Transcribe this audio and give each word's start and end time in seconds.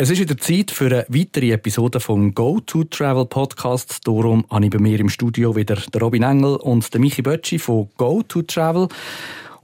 Es 0.00 0.10
ist 0.10 0.20
wieder 0.20 0.36
Zeit 0.36 0.70
für 0.70 0.86
eine 0.86 1.06
weitere 1.08 1.50
Episode 1.50 1.98
vom 1.98 2.32
Go 2.32 2.60
to 2.60 2.84
Travel 2.84 3.26
Podcast. 3.26 4.06
Darum 4.06 4.44
habe 4.48 4.66
ich 4.66 4.70
bei 4.70 4.78
mir 4.78 5.00
im 5.00 5.08
Studio 5.08 5.56
wieder 5.56 5.74
den 5.74 6.00
Robin 6.00 6.22
Engel 6.22 6.54
und 6.54 6.94
den 6.94 7.00
Michi 7.00 7.20
Bötschi 7.20 7.58
von 7.58 7.88
Go 7.96 8.22
to 8.22 8.42
Travel. 8.42 8.86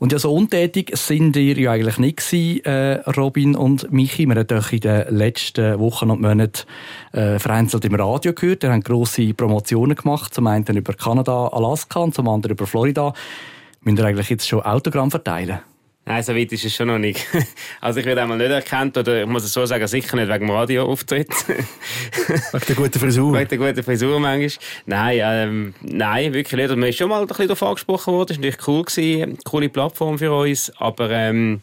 Und 0.00 0.10
ja, 0.10 0.18
so 0.18 0.34
untätig 0.34 0.90
sind 0.96 1.36
ihr 1.36 1.56
ja 1.56 1.70
eigentlich 1.70 1.98
nicht 1.98 2.16
gewesen, 2.16 2.64
äh, 2.64 2.94
Robin 3.12 3.54
und 3.54 3.92
Michi. 3.92 4.26
Wir 4.26 4.34
haben 4.34 4.46
doch 4.48 4.72
in 4.72 4.80
den 4.80 5.16
letzten 5.16 5.78
Wochen 5.78 6.10
und 6.10 6.20
Monaten 6.20 6.66
äh, 7.12 7.38
vereinzelt 7.38 7.84
im 7.84 7.94
Radio 7.94 8.32
gehört. 8.32 8.64
Wir 8.64 8.72
haben 8.72 8.82
grosse 8.82 9.32
Promotionen 9.34 9.94
gemacht. 9.94 10.34
Zum 10.34 10.48
einen 10.48 10.64
über 10.66 10.94
Kanada, 10.94 11.46
Alaska 11.46 12.00
und 12.00 12.12
zum 12.12 12.28
anderen 12.28 12.56
über 12.56 12.66
Florida. 12.66 13.14
Müssen 13.82 13.98
wir 13.98 14.04
eigentlich 14.04 14.30
jetzt 14.30 14.48
schon 14.48 14.62
Autogramm 14.62 15.12
verteilen? 15.12 15.60
Nein, 16.06 16.22
so 16.22 16.34
weit 16.34 16.52
ist 16.52 16.64
es 16.64 16.74
schon 16.74 16.88
noch 16.88 16.98
nicht. 16.98 17.26
Also 17.80 18.00
ich 18.00 18.06
werde 18.06 18.22
einmal 18.22 18.38
nicht 18.38 18.50
erkannt, 18.50 18.96
oder 18.96 19.22
ich 19.22 19.26
muss 19.26 19.44
es 19.44 19.52
so 19.52 19.64
sagen, 19.66 19.86
sicher 19.86 20.16
nicht 20.16 20.28
wegen 20.28 20.46
dem 20.46 20.50
Radioauftritt. 20.50 21.28
wegen 21.48 22.64
der 22.66 22.76
guten 22.76 22.98
Frisur? 22.98 23.32
Wegen 23.38 23.48
der 23.48 23.58
guten 23.58 23.82
Frisur 23.82 24.18
manchmal. 24.20 24.64
Nein, 24.86 25.20
ähm, 25.22 25.74
nein, 25.82 26.32
wirklich 26.32 26.60
nicht. 26.60 26.70
Und 26.70 26.80
man 26.80 26.88
ist 26.88 26.96
schon 26.96 27.08
mal 27.08 27.20
ein 27.20 27.26
bisschen 27.26 27.48
darauf 27.48 27.62
angesprochen 27.62 28.12
worden, 28.14 28.28
das 28.28 28.36
war 28.38 28.44
natürlich 28.44 28.68
cool, 28.68 28.84
gewesen. 28.84 29.38
coole 29.44 29.68
Plattform 29.68 30.18
für 30.18 30.32
uns, 30.32 30.72
aber 30.78 31.10
ähm, 31.10 31.60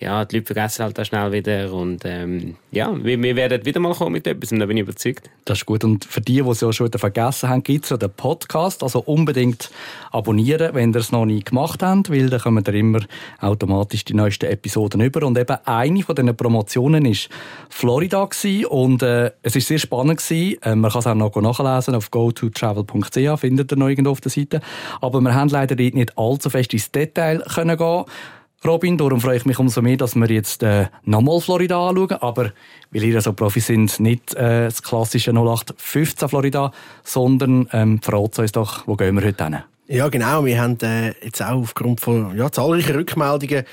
ja, 0.00 0.24
die 0.24 0.36
Leute 0.36 0.54
vergessen 0.54 0.82
halt 0.82 0.98
auch 0.98 1.04
schnell 1.04 1.30
wieder. 1.30 1.72
Und 1.72 2.02
ähm, 2.06 2.56
ja, 2.72 2.90
wir, 3.04 3.22
wir, 3.22 3.36
werden 3.36 3.66
wieder 3.66 3.80
mal 3.80 3.94
kommen 3.94 4.12
mit 4.12 4.26
etwas, 4.26 4.48
da 4.48 4.64
bin 4.64 4.78
ich 4.78 4.82
überzeugt. 4.82 5.28
Das 5.44 5.58
ist 5.58 5.66
gut. 5.66 5.84
Und 5.84 6.06
für 6.06 6.22
die, 6.22 6.42
die 6.42 6.48
es 6.48 6.62
ja 6.62 6.72
schon 6.72 6.86
wieder 6.86 6.98
vergessen 6.98 7.50
haben, 7.50 7.62
gibt 7.62 7.84
es 7.84 7.90
ja 7.90 7.98
den 7.98 8.10
Podcast. 8.10 8.82
Also 8.82 9.00
unbedingt 9.00 9.70
abonnieren, 10.10 10.74
wenn 10.74 10.94
ihr 10.94 11.00
es 11.00 11.12
noch 11.12 11.26
nie 11.26 11.44
gemacht 11.44 11.82
habt, 11.82 12.10
weil 12.10 12.30
dann 12.30 12.40
kommen 12.40 12.64
ihr 12.66 12.74
immer 12.74 13.00
automatisch 13.40 14.06
die 14.06 14.14
neuesten 14.14 14.46
Episoden 14.46 15.02
über. 15.02 15.26
Und 15.26 15.36
eben 15.36 15.58
eine 15.66 16.02
von 16.02 16.14
diesen 16.14 16.34
Promotionen 16.34 17.04
war 17.04 17.16
Florida 17.68 18.24
gewesen. 18.24 18.64
und 18.66 19.02
äh, 19.02 19.32
es 19.42 19.54
war 19.54 19.60
sehr 19.60 19.78
spannend 19.78 20.18
gewesen. 20.18 20.62
Äh, 20.62 20.76
man 20.76 20.90
kann 20.90 21.00
es 21.00 21.06
auch 21.06 21.14
noch 21.14 21.36
nachlesen 21.36 21.94
auf 21.94 22.10
gototravel.ch, 22.10 23.38
findet 23.38 23.70
ihr 23.70 23.76
noch 23.76 23.88
irgendwo 23.88 24.12
auf 24.12 24.22
der 24.22 24.30
Seite. 24.30 24.62
Aber 25.02 25.20
wir 25.20 25.34
haben 25.34 25.50
leider 25.50 25.74
nicht 25.74 26.16
allzu 26.16 26.48
fest 26.48 26.72
ins 26.72 26.90
Detail 26.90 27.44
können 27.54 27.76
gehen 27.76 28.04
Robin. 28.64 28.98
Darum 28.98 29.20
freue 29.20 29.36
ich 29.36 29.46
mich 29.46 29.58
umso 29.58 29.80
mehr, 29.80 29.96
dass 29.96 30.14
wir 30.14 30.30
jetzt 30.30 30.62
äh, 30.62 30.88
nochmal 31.04 31.40
Florida 31.40 31.88
anschauen. 31.88 32.18
Aber 32.20 32.52
weil 32.90 33.04
ihr 33.04 33.20
so 33.20 33.32
Profi 33.32 33.60
sind, 33.60 33.98
nicht 34.00 34.34
äh, 34.34 34.64
das 34.64 34.82
klassische 34.82 35.30
0815 35.30 36.28
Florida, 36.28 36.72
sondern 37.02 37.68
ähm, 37.72 38.00
verrat 38.02 38.38
uns 38.38 38.52
doch, 38.52 38.86
wo 38.86 38.96
gehen 38.96 39.14
wir 39.16 39.26
heute 39.26 39.44
hin? 39.44 39.58
Ja, 39.86 40.08
genau. 40.08 40.44
Wir 40.44 40.60
haben 40.60 40.78
äh, 40.82 41.14
jetzt 41.24 41.42
auch 41.42 41.62
aufgrund 41.62 42.00
von 42.00 42.36
ja, 42.36 42.52
zahlreichen 42.52 42.94
Rückmeldungen 42.94 43.64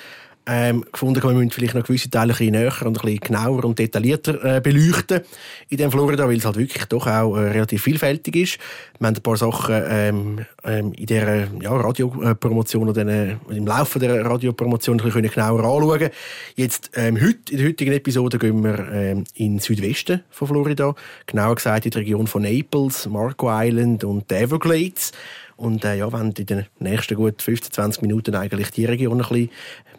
ähm, 0.48 0.86
gefunden, 0.92 1.22
wir 1.22 1.31
müssen 1.31 1.52
vielleicht 1.52 1.76
noch 1.76 1.84
gewisse 1.84 2.09
Teile 2.09 2.34
ein 2.34 2.38
bisschen 2.38 2.52
näher 2.52 2.73
und 2.84 2.88
ein 2.88 2.94
bisschen 2.94 3.20
genauer 3.20 3.66
und 3.66 3.78
detaillierter 3.78 4.58
äh, 4.58 4.62
beleuchten 4.62 5.22
in 5.70 5.78
dem 5.78 5.92
Florida, 5.92 6.28
weil 6.28 6.38
es 6.38 6.45
halt 6.45 6.58
wirklich 6.58 6.86
doch 6.86 7.06
auch 7.06 7.36
äh, 7.36 7.50
relativ 7.50 7.84
vielfältig 7.84 8.36
ist. 8.36 8.58
Wir 8.98 9.08
haben 9.08 9.16
ein 9.16 9.22
paar 9.22 9.36
Sachen 9.36 9.76
ähm, 9.88 10.45
ähm, 10.64 10.94
in 10.94 11.06
dieser 11.06 11.48
ja, 11.62 11.76
Radiopromotion 11.76 12.89
oder 12.89 13.06
äh, 13.06 13.36
im 13.50 13.67
Laufe 13.67 14.00
der 14.00 14.26
Radiopromotion 14.26 15.00
ein 15.00 15.04
bisschen 15.04 15.30
genauer 15.30 15.59
anschauen. 15.59 16.09
Jetzt 16.56 16.92
ähm, 16.95 17.20
heute, 17.22 17.52
in 17.52 17.58
der 17.58 17.67
heutigen 17.67 17.92
Episode 17.92 18.39
gehen 18.39 18.64
wir 18.64 18.80
ähm, 18.92 19.23
in 19.36 19.56
den 19.56 19.59
Südwesten 19.59 20.23
von 20.30 20.48
Florida, 20.48 20.95
genauer 21.26 21.56
gesagt 21.56 21.86
in 21.86 21.92
die 21.92 21.98
Region 21.98 22.28
von 22.28 22.44
Naples, 22.44 23.08
Marco 23.08 23.50
Island 23.52 24.06
und 24.06 24.32
Everglades. 24.32 25.11
Und 25.58 25.83
äh, 25.83 25.97
ja, 25.97 26.11
wenn 26.13 26.32
in 26.32 26.45
den 26.45 26.65
nächsten 26.80 27.15
gut 27.15 27.42
15, 27.42 27.73
20 27.73 28.02
Minuten 28.04 28.36
eigentlich 28.36 28.70
die 28.71 28.86
Region 28.86 29.21
ein 29.21 29.27
bisschen 29.27 29.49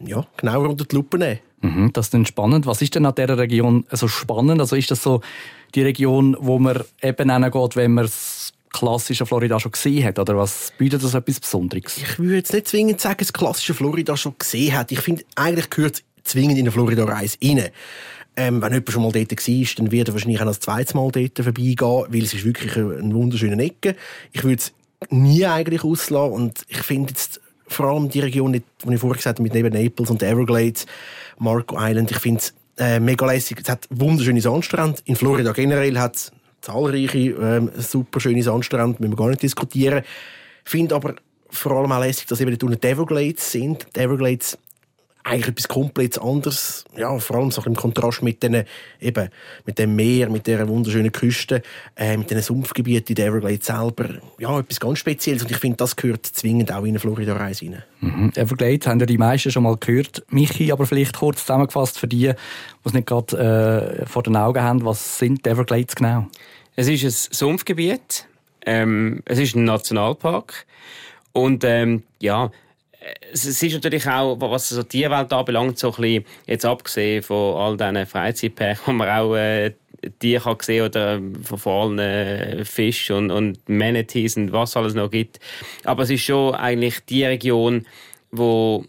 ja, 0.06 0.24
genauer 0.36 0.70
unter 0.70 0.84
die 0.84 0.94
Lupe 0.94 1.18
nehmen. 1.18 1.40
Mhm, 1.60 1.92
das 1.92 2.06
ist 2.06 2.14
dann 2.14 2.26
spannend. 2.26 2.66
Was 2.66 2.80
ist 2.80 2.94
denn 2.94 3.04
an 3.04 3.14
dieser 3.14 3.36
Region 3.36 3.84
so 3.90 4.06
spannend? 4.06 4.60
Also 4.60 4.76
ist 4.76 4.90
das 4.90 5.02
so 5.02 5.20
die 5.74 5.82
Region, 5.82 6.36
wo 6.38 6.58
man 6.58 6.82
eben 7.02 7.30
hingeht, 7.30 7.76
wenn 7.76 7.94
man 7.94 8.04
das 8.04 8.52
klassische 8.70 9.26
Florida 9.26 9.58
schon 9.58 9.72
gesehen 9.72 10.04
hat? 10.04 10.18
Oder 10.18 10.36
was 10.36 10.72
bietet 10.78 11.02
das 11.02 11.14
etwas 11.14 11.40
Besonderes? 11.40 11.96
Ich 11.96 12.18
würde 12.18 12.36
jetzt 12.36 12.52
nicht 12.52 12.68
zwingend 12.68 13.00
sagen, 13.00 13.18
das 13.18 13.32
klassische 13.32 13.74
Florida 13.74 14.16
schon 14.16 14.34
gesehen 14.38 14.76
hat. 14.76 14.92
Ich 14.92 15.00
finde, 15.00 15.24
eigentlich 15.34 15.70
gehört 15.70 15.96
es 15.96 16.04
zwingend 16.30 16.58
in 16.58 16.64
eine 16.64 16.70
Florida-Reise 16.72 17.38
rein. 17.42 17.70
Ähm, 18.36 18.62
wenn 18.62 18.72
jemand 18.72 18.92
schon 18.92 19.02
mal 19.02 19.10
dort 19.10 19.32
war, 19.32 19.66
dann 19.76 19.90
wird 19.90 20.08
er 20.08 20.14
wahrscheinlich 20.14 20.40
auch 20.40 20.46
das 20.46 20.60
zweite 20.60 20.96
Mal 20.96 21.10
dort 21.10 21.38
vorbeigehen, 21.40 22.04
weil 22.08 22.22
es 22.22 22.34
ist 22.34 22.44
wirklich 22.44 22.76
eine 22.76 23.12
wunderschöne 23.12 23.60
Ecke. 23.60 23.96
Ich 24.32 24.44
würde 24.44 24.58
es 24.58 24.72
nie 25.10 25.46
eigentlich 25.46 25.84
auslassen. 25.84 26.32
Und 26.32 26.62
ich 26.68 26.82
finde 26.82 27.10
jetzt 27.10 27.40
vor 27.66 27.86
allem 27.86 28.08
die 28.08 28.20
Region, 28.20 28.52
die 28.52 28.62
ich 28.88 29.00
vorher 29.00 29.16
gesagt 29.16 29.38
habe, 29.38 29.42
mit 29.42 29.54
neben 29.54 29.72
Naples 29.72 30.10
und 30.10 30.22
Everglades, 30.22 30.86
Marco 31.38 31.76
Island, 31.78 32.10
ich 32.10 32.18
finde 32.18 32.40
es 32.40 32.54
äh, 32.78 33.00
mega 33.00 33.26
lässig. 33.26 33.60
Es 33.62 33.68
hat 33.68 33.86
wunderschöne 33.90 34.40
Sandstrände. 34.40 35.00
In 35.04 35.16
Florida 35.16 35.52
generell 35.52 35.98
hat 35.98 36.16
es 36.16 36.32
zahlreiche 36.60 37.18
ähm, 37.18 37.70
super 37.76 38.20
schöne 38.20 38.42
Sandstrände, 38.42 38.96
müssen 39.00 39.12
wir 39.12 39.16
gar 39.16 39.28
nicht 39.28 39.42
diskutieren. 39.42 40.02
Ich 40.64 40.70
finde 40.70 40.94
aber 40.94 41.14
vor 41.50 41.72
allem 41.72 41.92
auch 41.92 42.00
lässig, 42.00 42.26
dass 42.26 42.40
eben 42.40 42.56
die 42.56 42.86
Everglades 42.86 43.52
sind. 43.52 43.86
Die 43.94 44.00
Everglades 44.00 44.58
eigentlich 45.28 45.48
etwas 45.48 45.68
komplett 45.68 46.20
anderes. 46.20 46.84
Ja, 46.96 47.18
vor 47.18 47.36
allem 47.36 47.50
so 47.50 47.62
im 47.62 47.74
Kontrast 47.74 48.22
mit 48.22 48.42
den, 48.42 48.64
eben, 49.00 49.28
mit 49.66 49.78
dem 49.78 49.94
Meer, 49.94 50.30
mit 50.30 50.46
der 50.46 50.66
wunderschönen 50.68 51.12
Küste, 51.12 51.62
äh, 51.96 52.16
mit 52.16 52.30
den 52.30 52.40
Sumpfgebieten 52.40 53.08
in 53.10 53.14
der 53.14 53.26
Everglades 53.26 53.66
selber. 53.66 54.08
Ja, 54.38 54.58
etwas 54.58 54.80
ganz 54.80 54.98
Spezielles. 54.98 55.42
Und 55.42 55.50
ich 55.50 55.58
finde, 55.58 55.76
das 55.76 55.96
gehört 55.96 56.26
zwingend 56.26 56.72
auch 56.72 56.82
in 56.82 56.90
eine 56.90 56.98
Florida-Reise 56.98 57.66
rein. 57.66 57.82
Mhm. 58.00 58.32
Everglades 58.34 58.86
haben 58.86 59.00
ja 59.00 59.06
die 59.06 59.18
meisten 59.18 59.50
schon 59.50 59.62
mal 59.62 59.76
gehört. 59.76 60.24
Michi, 60.30 60.72
aber 60.72 60.86
vielleicht 60.86 61.16
kurz 61.16 61.40
zusammengefasst 61.40 61.98
für 61.98 62.08
die, 62.08 62.28
die 62.28 62.34
es 62.84 62.92
nicht 62.92 63.06
gerade 63.06 64.02
äh, 64.02 64.06
vor 64.06 64.22
den 64.22 64.36
Augen 64.36 64.62
haben. 64.62 64.84
Was 64.84 65.18
sind 65.18 65.44
die 65.44 65.50
Everglades 65.50 65.94
genau? 65.94 66.26
Es 66.76 66.88
ist 66.88 67.04
ein 67.04 67.34
Sumpfgebiet. 67.34 68.26
Ähm, 68.64 69.22
es 69.24 69.38
ist 69.38 69.56
ein 69.56 69.64
Nationalpark. 69.64 70.66
Und 71.32 71.64
ähm, 71.64 72.02
ja, 72.20 72.50
es 73.32 73.44
ist 73.44 73.72
natürlich 73.72 74.06
auch, 74.06 74.40
was 74.40 74.68
so 74.68 74.82
die 74.82 75.08
Welt 75.08 75.32
anbelangt, 75.32 75.78
so 75.78 75.88
ein 75.88 75.96
bisschen, 75.96 76.24
jetzt 76.46 76.64
abgesehen 76.64 77.22
von 77.22 77.56
all 77.56 77.76
diesen 77.76 78.06
Freizeitparks, 78.06 78.80
wo 78.86 78.92
man 78.92 79.08
auch 79.08 79.34
äh, 79.36 79.72
Tiere 80.18 80.42
kann 80.42 80.56
sehen 80.60 80.86
oder 80.86 81.20
von, 81.42 81.58
von 81.58 81.72
allen 81.72 81.98
äh, 81.98 82.64
Fisch 82.64 83.10
und, 83.10 83.30
und 83.30 83.68
Manatees 83.68 84.36
und 84.36 84.52
was 84.52 84.76
alles 84.76 84.94
noch 84.94 85.10
gibt. 85.10 85.40
Aber 85.84 86.04
es 86.04 86.10
ist 86.10 86.22
schon 86.22 86.54
eigentlich 86.54 87.00
die 87.06 87.24
Region, 87.24 87.86
wo 88.30 88.84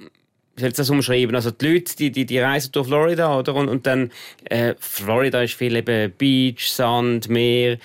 wie 0.55 0.61
soll 0.61 0.69
ich 0.71 0.75
das 0.75 0.89
umschreiben? 0.89 1.35
Also 1.35 1.51
die 1.51 1.67
Leute, 1.67 1.95
die, 1.95 2.11
die, 2.11 2.25
die 2.25 2.39
reisen 2.39 2.73
durch 2.73 2.87
Florida, 2.87 3.39
oder? 3.39 3.55
Und, 3.55 3.69
und 3.69 3.87
dann, 3.87 4.11
äh, 4.43 4.75
Florida 4.77 5.41
ist 5.41 5.53
viel 5.53 5.73
eben 5.77 6.11
Beach, 6.11 6.69
Sand, 6.69 7.29
Meer, 7.29 7.77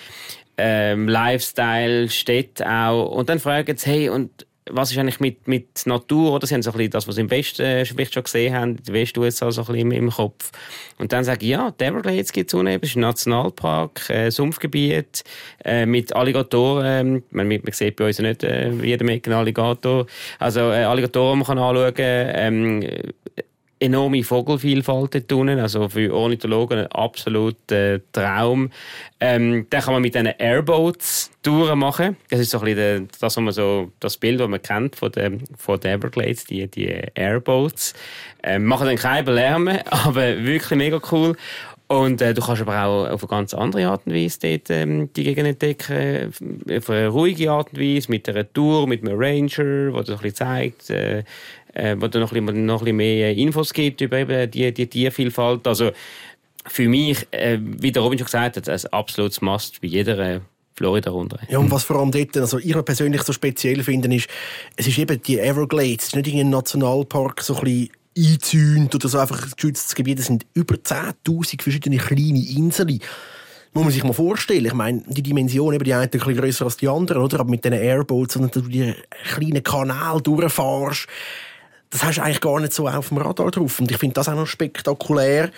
ähm, 0.59 1.09
Lifestyle, 1.09 2.09
Städte 2.11 2.69
auch. 2.69 3.13
Und 3.13 3.29
dann 3.29 3.39
fragen 3.39 3.77
sie, 3.77 3.91
hey, 3.91 4.09
und 4.09 4.45
was 4.71 4.91
ist 4.91 4.99
eigentlich 4.99 5.21
mit, 5.21 5.47
mit 5.47 5.87
Natur, 5.87 6.33
oder? 6.33 6.47
Sie 6.47 6.55
haben 6.55 6.63
so 6.63 6.71
ein 6.71 6.77
bisschen 6.77 6.91
das, 6.91 7.07
was 7.07 7.17
sie 7.17 7.21
im 7.21 7.31
Westen 7.31 7.63
äh, 7.63 7.85
vielleicht 7.85 8.15
schon 8.15 8.23
gesehen 8.23 8.55
haben, 8.55 8.83
die 8.83 8.93
West-USA 8.93 9.51
so 9.51 9.63
ein 9.63 9.67
bisschen 9.67 9.93
im, 9.93 10.11
Kopf. 10.11 10.53
Und 10.99 11.13
dann 11.13 11.25
sagen, 11.25 11.45
ja, 11.45 11.71
die 11.71 11.85
Everglades 11.85 12.33
gibt 12.33 12.51
es 12.51 12.55
unten, 12.55 12.69
es 12.69 12.91
ist 12.91 12.97
ein 12.97 13.01
Nationalpark, 13.01 14.09
äh, 14.09 14.31
Sumpfgebiet, 14.31 15.23
äh, 15.65 15.85
mit 15.87 16.15
Alligatoren, 16.15 17.23
man, 17.31 17.49
man 17.49 17.61
sieht 17.73 17.97
bei 17.97 18.07
uns 18.07 18.19
ja 18.19 18.25
nicht 18.29 18.43
äh, 18.43 18.71
jedem 18.71 19.09
Ecken 19.09 19.33
Alligator, 19.33 20.07
also 20.39 20.61
äh, 20.61 20.85
Alligatoren 20.85 21.41
man 21.41 21.47
kann 21.47 21.59
anschauen, 21.59 21.95
ähm, 21.99 22.83
enorme 23.85 24.23
Vogelvielfalt 24.23 25.15
dort 25.15 25.33
unten, 25.33 25.59
also 25.59 25.89
für 25.89 26.13
Ornithologen 26.15 26.81
ein 26.81 26.87
absoluter 26.87 28.01
Traum. 28.13 28.71
Ähm, 29.21 29.67
dann 29.71 29.81
kann 29.83 29.95
man 29.95 30.03
mit 30.03 30.15
diesen 30.15 30.27
Airboats 30.39 31.31
Touren 31.43 31.79
machen. 31.79 32.17
Das 32.31 32.41
ist 32.41 32.51
so 32.51 32.59
ein 32.59 32.65
bisschen 32.65 33.09
das, 33.09 33.21
was 33.23 33.37
man 33.37 33.53
so, 33.53 33.93
das 34.01 34.17
Bild, 34.17 34.41
das 34.41 34.49
man 34.49 34.63
kennt 34.63 34.97
von 34.97 35.13
den, 35.13 35.45
von 35.57 35.79
den 35.79 35.93
Everglades, 35.93 36.45
die, 36.45 36.67
die 36.69 36.89
Airboats. 37.15 37.95
Ähm, 38.43 38.65
machen 38.65 38.87
dann 38.87 38.97
keine 38.97 39.31
Lärm, 39.31 39.69
aber 39.91 40.43
wirklich 40.45 40.79
mega 40.79 41.01
cool. 41.13 41.37
Und 41.87 42.23
äh, 42.23 42.33
du 42.33 42.41
kannst 42.41 42.63
aber 42.63 42.83
auch 42.85 43.11
auf 43.11 43.23
eine 43.23 43.29
ganz 43.29 43.53
andere 43.53 43.89
Art 43.89 44.07
und 44.07 44.15
Weise 44.15 44.39
dort, 44.41 44.71
ähm, 44.71 45.13
die 45.13 45.25
Gegend 45.25 45.47
entdecken. 45.47 46.33
Auf 46.71 46.89
eine 46.89 47.09
ruhige 47.09 47.51
Art 47.51 47.73
und 47.73 47.81
Weise, 47.81 48.11
mit 48.11 48.27
einer 48.29 48.51
Tour, 48.51 48.87
mit 48.87 49.03
einem 49.03 49.19
Ranger, 49.19 49.93
der 49.93 50.03
dir 50.03 50.13
ein 50.13 50.19
bisschen 50.19 50.35
zeigt, 50.35 50.91
äh, 50.91 51.25
äh, 51.75 51.97
wo 51.99 52.09
dir 52.09 52.21
noch 52.21 52.33
ein 52.33 52.47
bisschen, 52.47 52.67
noch 52.67 52.81
ein 52.81 52.85
bisschen 52.85 52.97
mehr 52.97 53.37
Infos 53.37 53.73
gibt 53.73 54.01
über 54.01 54.19
eben 54.19 54.51
die, 54.51 54.73
die 54.73 54.87
Tiervielfalt. 54.87 55.67
Also 55.67 55.91
für 56.67 56.89
mich, 56.89 57.27
äh, 57.31 57.59
wie 57.61 57.93
der 57.93 58.03
Robin 58.03 58.19
schon 58.19 58.27
gesagt 58.27 58.57
hat, 58.57 58.69
ein 58.69 58.81
absolutes 58.93 59.41
Must 59.41 59.81
bei 59.81 59.89
jeder 59.89 60.19
äh, 60.19 60.41
Florida-Runde. 60.77 61.39
Ja, 61.49 61.59
und 61.59 61.71
was 61.71 61.85
vor 61.85 61.97
allem 61.97 62.11
dort, 62.11 62.37
also 62.37 62.59
ich 62.59 62.85
persönlich 62.85 63.23
so 63.23 63.33
speziell 63.33 63.83
finde, 63.83 64.15
ist, 64.15 64.29
es 64.77 64.87
ist 64.87 64.99
eben 64.99 65.23
die 65.23 65.39
Everglades, 65.39 66.05
es 66.05 66.07
ist 66.09 66.17
nicht 66.17 66.27
irgendein 66.27 66.51
Nationalpark, 66.51 67.43
so 67.43 67.57
ein 67.57 67.65
bisschen 67.65 67.91
eingezäunt 68.17 68.95
oder 68.95 69.09
so 69.09 69.19
einfach 69.19 69.51
geschütztes 69.55 69.95
Gebiet. 69.95 70.21
Es 70.21 70.27
sind 70.27 70.47
über 70.55 70.77
10.000 70.77 71.63
verschiedene 71.63 71.97
kleine 71.97 72.45
Inseln. 72.57 73.01
Muss 73.73 73.85
man 73.85 73.93
sich 73.93 74.05
mal 74.05 74.13
vorstellen. 74.13 74.67
Ich 74.67 74.73
meine, 74.73 75.03
die 75.09 75.23
Dimension, 75.23 75.75
eben 75.75 75.83
die 75.83 75.95
eine 75.95 76.05
ein 76.05 76.11
bisschen 76.11 76.65
als 76.65 76.77
die 76.77 76.89
andere, 76.89 77.19
oder? 77.19 77.41
Aber 77.41 77.51
mit 77.51 77.65
diesen 77.65 77.77
Airboats, 77.77 78.37
und 78.37 78.55
du 78.55 78.61
die 78.61 78.95
kleinen 79.25 79.65
Kanal 79.65 80.21
durchfährst, 80.21 81.09
das 81.95 82.03
hast 82.03 82.19
du 82.19 82.23
eigentlich 82.23 82.41
gar 82.41 82.59
nicht 82.59 82.73
so 82.73 82.89
auf 82.89 83.09
dem 83.09 83.19
Radar 83.19 83.53
drauf. 83.53 83.79
Und 83.79 83.89
ich 83.89 83.99
finde 83.99 84.15
das 84.15 84.29
auch 84.29 84.35
noch 84.35 84.49
spektakulär, 84.49 85.53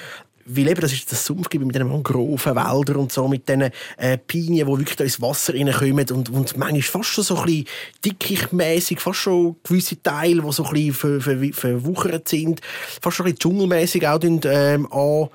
weil 0.45 0.69
eben, 0.69 0.81
das 0.83 0.93
ist 0.93 1.11
das 1.11 1.25
Sumpfgebiet 1.25 1.67
mit 1.67 1.75
diesen 1.75 1.89
Mangroven, 1.89 2.55
Wäldern 2.55 2.97
und 2.97 3.11
so, 3.11 3.27
mit 3.27 3.49
diesen 3.49 3.71
äh, 3.97 4.19
Pinien, 4.19 4.67
die 4.67 4.79
wirklich 4.79 4.97
da 4.97 5.05
ins 5.05 5.21
Wasser 5.23 5.55
reinkommen 5.55 6.07
und, 6.11 6.29
und 6.29 6.57
manchmal 6.59 6.83
fast 6.83 7.09
schon 7.09 7.25
so 7.25 7.39
ein 7.39 7.47
bisschen 7.47 7.65
dickichtmässig, 8.05 9.01
fast 9.01 9.21
schon 9.21 9.57
gewisse 9.65 10.01
Teile, 10.03 10.43
die 10.43 10.53
so 10.53 10.65
ein 10.67 10.73
bisschen 10.75 10.93
ver, 10.93 11.21
ver, 11.23 11.53
verwuchert 11.55 12.29
sind, 12.29 12.61
fast 13.01 13.17
schon 13.17 13.25
ein 13.25 13.33
bisschen 13.33 13.39
dschungelmässig 13.39 14.07
auch 14.07 14.21
ähm, 14.23 14.93
an, 14.93 15.29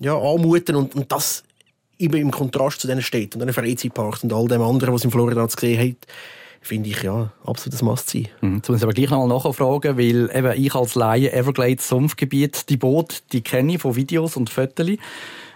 ja, 0.00 0.18
anmuten 0.18 0.74
und, 0.74 0.96
und 0.96 1.12
das 1.12 1.44
immer 1.98 2.16
im 2.16 2.32
Kontrast 2.32 2.80
zu 2.80 2.88
diesen 2.88 3.02
Städten 3.02 3.40
und 3.40 3.46
diesen 3.46 3.62
Freizeitparks 3.62 4.24
und 4.24 4.32
all 4.32 4.48
dem 4.48 4.60
anderen, 4.60 4.92
was 4.92 5.04
in 5.04 5.12
Florida 5.12 5.46
gesehen 5.46 5.88
hat, 5.88 6.08
finde 6.62 6.90
ich 6.90 7.02
ja 7.02 7.32
absolut 7.44 7.74
das 7.74 7.82
Must-sein. 7.82 8.28
Mhm. 8.40 8.56
Jetzt 8.56 8.68
muss 8.68 8.78
ich 8.78 8.84
aber 8.84 8.92
gleich 8.92 9.10
noch 9.10 9.26
mal 9.26 9.34
nachfragen, 9.34 9.98
weil 9.98 10.30
eben 10.34 10.62
ich 10.62 10.74
als 10.74 10.94
Laie 10.94 11.32
Everglades 11.32 11.88
Sumpfgebiet, 11.88 12.68
die 12.70 12.76
Boote, 12.76 13.16
die 13.32 13.42
kenne 13.42 13.74
ich 13.74 13.82
von 13.82 13.96
Videos 13.96 14.36
und 14.36 14.48
Fotos. 14.48 14.90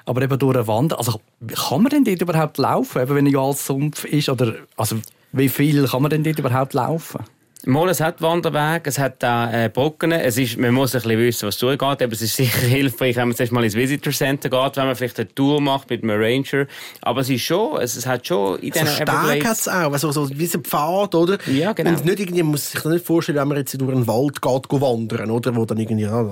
Aber 0.05 0.23
eben 0.23 0.39
durch 0.39 0.57
eine 0.57 0.67
Wand, 0.67 0.97
also 0.97 1.21
kann 1.55 1.83
man 1.83 1.91
denn 1.91 2.05
dort 2.05 2.23
überhaupt 2.23 2.59
laufen, 2.59 3.03
eben 3.03 3.15
wenn 3.15 3.27
ja 3.27 3.41
alles 3.41 3.67
Sumpf 3.67 4.05
ist? 4.05 4.29
Oder, 4.29 4.55
also 4.77 4.97
wie 5.33 5.49
viel 5.49 5.87
kann 5.89 6.03
man 6.03 6.11
denn 6.11 6.23
dort 6.23 6.39
überhaupt 6.39 6.75
laufen? 6.75 7.25
Mal, 7.69 7.89
es 7.89 8.01
hat 8.01 8.23
Wanderwege, 8.23 8.89
es 8.89 8.97
hat 8.97 9.25
da 9.25 9.65
äh, 9.65 9.69
Brücken. 9.69 10.13
Es 10.13 10.39
ist, 10.39 10.57
man 10.57 10.73
muss 10.73 10.95
ein 10.95 11.03
bisschen 11.03 11.19
wissen, 11.19 11.49
was 11.49 11.59
durchgeht. 11.59 12.01
Aber 12.01 12.13
es 12.13 12.23
ist 12.23 12.37
sicher 12.37 12.61
hilfreich, 12.69 13.17
wenn 13.17 13.27
man 13.27 13.37
zuerst 13.37 13.53
mal 13.53 13.65
ins 13.65 13.75
Visitor 13.75 14.13
Center 14.13 14.49
geht, 14.49 14.77
wenn 14.77 14.87
man 14.87 14.95
vielleicht 14.95 15.19
eine 15.19 15.35
Tour 15.35 15.61
macht 15.61 15.91
mit 15.91 16.05
einem 16.05 16.13
Ranger. 16.23 16.69
Aber 17.03 17.23
es 17.23 17.29
ist 17.29 17.43
schon, 17.43 17.81
es, 17.81 17.97
es 17.97 18.07
hat 18.07 18.25
schon 18.25 18.61
in 18.61 18.71
diesen 18.71 18.87
so 18.87 18.93
Steg 18.93 19.45
hat 19.45 19.59
es 19.59 19.67
auch, 19.67 19.93
also 19.93 20.13
so 20.13 20.31
wie 20.31 20.45
ein 20.45 20.63
Pfad, 20.63 21.17
oder? 21.17 21.39
Ja, 21.47 21.73
genau. 21.73 21.91
Und 21.91 22.05
nicht 22.05 22.21
irgendwie, 22.21 22.45
man 22.45 22.53
muss 22.53 22.71
sich 22.71 22.85
nicht 22.85 23.05
vorstellen, 23.05 23.39
wenn 23.39 23.49
man 23.49 23.59
jetzt 23.59 23.81
durch 23.81 23.91
einen 23.91 24.07
Wald 24.07 24.41
geht, 24.41 24.81
wandern, 24.81 25.33
oder? 25.33 25.57
Wo 25.57 25.65
dann 25.65 25.79
irgendwie, 25.79 26.05
ja, 26.05 26.25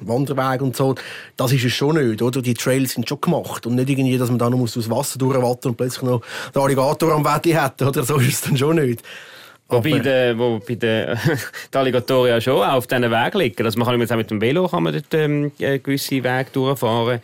Wanderweg 0.00 0.60
und 0.60 0.76
so. 0.76 0.94
Das 1.38 1.52
ist 1.52 1.64
es 1.64 1.72
schon 1.72 1.96
nicht, 1.96 2.20
oder? 2.20 2.42
Die 2.42 2.52
Trails 2.52 2.92
sind 2.92 3.08
schon 3.08 3.18
gemacht. 3.18 3.64
Und 3.66 3.76
nicht 3.76 3.88
irgendwie, 3.88 4.18
dass 4.18 4.28
man 4.28 4.38
da 4.38 4.50
noch 4.50 4.58
durchs 4.58 4.90
Wasser 4.90 5.18
durchwattern 5.18 5.70
und 5.70 5.76
plötzlich 5.76 6.02
noch 6.02 6.20
den 6.54 6.60
Alligator 6.60 7.14
am 7.14 7.24
Wetti 7.24 7.52
hat, 7.52 7.80
oder? 7.80 8.04
So 8.04 8.18
ist 8.18 8.28
es 8.28 8.40
dann 8.42 8.58
schon 8.58 8.76
nicht. 8.76 9.02
Wobei 9.72 9.98
der, 9.98 10.38
wo 10.38 10.58
bei 10.58 10.74
den 10.74 11.18
die 11.72 11.78
Alligatoren 11.78 12.28
ja 12.28 12.40
schon 12.40 12.62
auf 12.62 12.86
diesen 12.86 13.10
Weg 13.10 13.34
liegen. 13.34 13.64
Also 13.64 13.78
man 13.78 13.88
kann 13.88 14.00
jetzt 14.00 14.12
auch 14.12 14.16
mit 14.16 14.30
dem 14.30 14.40
Velo 14.40 14.68
kann 14.68 14.82
man 14.82 14.92
dort, 14.92 15.14
ähm, 15.14 15.52
gewisse 15.58 16.22
Wege 16.22 16.46
durchfahren. 16.52 17.20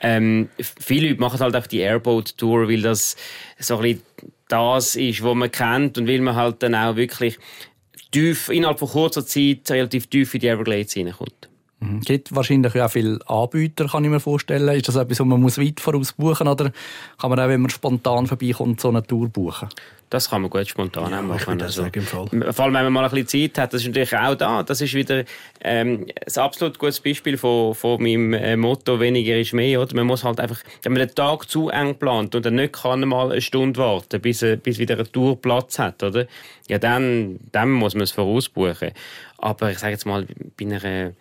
Ähm, 0.00 0.48
viele 0.58 1.08
Leute 1.08 1.20
machen 1.20 1.40
halt 1.40 1.56
auch 1.56 1.66
die 1.66 1.78
Airboat-Tour, 1.78 2.68
weil 2.68 2.82
das 2.82 3.16
so 3.58 3.76
ein 3.76 3.82
bisschen 3.82 4.02
das 4.48 4.96
ist, 4.96 5.22
was 5.24 5.34
man 5.34 5.50
kennt 5.50 5.96
und 5.96 6.06
weil 6.06 6.20
man 6.20 6.36
halt 6.36 6.62
dann 6.62 6.74
auch 6.74 6.96
wirklich 6.96 7.38
tief, 8.10 8.48
innerhalb 8.50 8.78
von 8.78 8.88
kurzer 8.88 9.26
Zeit 9.26 9.70
relativ 9.70 10.06
tief 10.06 10.34
in 10.34 10.40
die 10.40 10.48
Everglades 10.48 10.96
reinkommt. 10.96 11.48
Mhm. 11.84 11.98
Es 11.98 12.06
gibt 12.06 12.34
wahrscheinlich 12.34 12.80
auch 12.80 12.90
viele 12.90 13.18
Anbieter, 13.26 13.86
kann 13.86 14.04
ich 14.04 14.10
mir 14.10 14.20
vorstellen. 14.20 14.68
Ist 14.68 14.88
das 14.88 14.96
etwas, 14.96 15.20
was 15.20 15.26
man 15.26 15.40
muss 15.40 15.58
weit 15.58 15.80
voraus 15.80 16.12
buchen 16.12 16.48
oder 16.48 16.72
kann 17.18 17.30
man 17.30 17.40
auch, 17.40 17.48
wenn 17.48 17.60
man 17.60 17.70
spontan 17.70 18.26
vorbeikommt, 18.26 18.80
so 18.80 18.88
eine 18.88 19.02
Tour 19.02 19.28
buchen? 19.28 19.68
Das 20.10 20.30
kann 20.30 20.42
man 20.42 20.50
gut 20.50 20.68
spontan 20.68 21.10
ja, 21.10 21.22
machen. 21.22 21.60
Also, 21.60 21.82
sagen, 21.82 21.98
im 21.98 22.02
Fall. 22.02 22.52
Vor 22.52 22.64
allem, 22.64 22.74
wenn 22.74 22.84
man 22.84 22.92
mal 22.92 23.04
ein 23.04 23.10
bisschen 23.10 23.52
Zeit 23.52 23.60
hat, 23.60 23.74
das 23.74 23.80
ist 23.80 23.88
natürlich 23.88 24.16
auch 24.16 24.36
da. 24.36 24.62
Das 24.62 24.80
ist 24.80 24.94
wieder 24.94 25.24
ähm, 25.60 26.06
ein 26.24 26.38
absolut 26.40 26.78
gutes 26.78 27.00
Beispiel 27.00 27.36
von, 27.36 27.74
von 27.74 28.00
meinem 28.00 28.32
äh, 28.32 28.56
Motto 28.56 29.00
«Weniger 29.00 29.36
ist 29.36 29.54
mehr». 29.54 29.80
Oder? 29.80 29.96
Man 29.96 30.06
muss 30.06 30.22
halt 30.22 30.38
einfach, 30.38 30.60
wenn 30.82 30.92
man 30.92 31.00
den 31.00 31.14
Tag 31.16 31.50
zu 31.50 31.68
eng 31.68 31.96
plant 31.96 32.34
und 32.36 32.46
dann 32.46 32.54
nicht 32.54 32.74
kann 32.74 33.00
mal 33.00 33.32
eine 33.32 33.40
Stunde 33.40 33.80
warten, 33.80 34.20
bis, 34.20 34.42
äh, 34.42 34.56
bis 34.56 34.78
wieder 34.78 34.94
eine 34.94 35.10
Tour 35.10 35.40
Platz 35.40 35.80
hat, 35.80 36.00
oder? 36.02 36.26
Ja, 36.68 36.78
dann, 36.78 37.40
dann 37.50 37.72
muss 37.72 37.94
man 37.94 38.02
es 38.02 38.12
vorausbuchen. 38.12 38.92
Aber 39.38 39.72
ich 39.72 39.78
sage 39.78 39.94
jetzt 39.94 40.06
mal, 40.06 40.26
bei 40.56 40.66
einer 40.66 41.12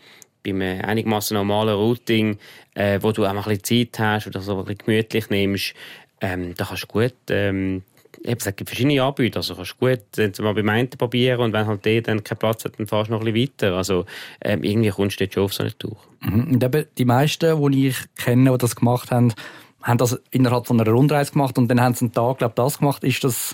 bei 0.44 0.52
einem 0.52 0.82
einigermaßen 0.84 1.36
normalen 1.36 1.76
Routing, 1.76 2.38
äh, 2.76 3.00
wo 3.02 3.12
du 3.12 3.26
auch 3.26 3.30
ein 3.30 3.36
bisschen 3.44 3.90
Zeit 3.92 4.00
hast 4.00 4.28
oder 4.28 4.42
so 4.42 4.58
ein 4.58 4.66
bisschen 4.66 4.86
gemütlich 4.86 5.30
nimmst, 5.30 5.74
ähm, 6.22 6.54
da 6.56 6.66
kannst 6.66 6.84
du 6.84 6.88
gut 6.88 7.14
ähm, 7.30 7.84
es 8.24 8.46
gibt 8.56 8.70
verschiedene 8.70 9.04
Anbieter, 9.04 9.38
also 9.38 9.56
kannst 9.56 9.76
du 9.80 9.86
gut 9.86 10.40
mal 10.40 10.54
beim 10.54 10.70
einen 10.70 10.90
probieren 10.90 11.42
und 11.42 11.54
wenn 11.54 11.68
halt 11.68 11.84
der 11.86 12.02
dann 12.02 12.24
keinen 12.24 12.38
Platz 12.38 12.64
hat, 12.64 12.80
dann 12.80 12.88
fahrst 12.88 13.10
du 13.10 13.14
noch 13.14 13.22
ein 13.22 13.34
bisschen 13.34 13.54
weiter. 13.60 13.76
Also 13.76 14.06
ähm, 14.42 14.64
irgendwie 14.64 14.90
kommst 14.90 15.20
du 15.20 15.26
dort 15.26 15.34
schon 15.34 15.44
auf 15.44 15.54
so 15.54 15.64
eine 15.64 15.78
Tour. 15.78 15.98
Mhm. 16.22 16.54
Und 16.54 16.64
eben 16.64 16.86
die 16.98 17.06
meisten, 17.06 17.72
die 17.72 17.88
ich 17.88 17.98
kenne, 18.16 18.52
die 18.52 18.58
das 18.58 18.76
gemacht 18.76 19.12
haben, 19.12 19.34
haben 19.82 19.98
das 19.98 20.22
innerhalb 20.32 20.68
von 20.68 20.80
einer 20.80 20.90
Rundreise 20.90 21.34
gemacht 21.34 21.58
und 21.58 21.68
dann 21.68 21.82
haben 21.82 21.96
sie 21.96 22.06
einen 22.06 22.14
Tag, 22.14 22.38
glaube 22.38 22.54
das 22.56 22.80
gemacht. 22.80 23.04
Ist 23.04 23.24
das 23.24 23.54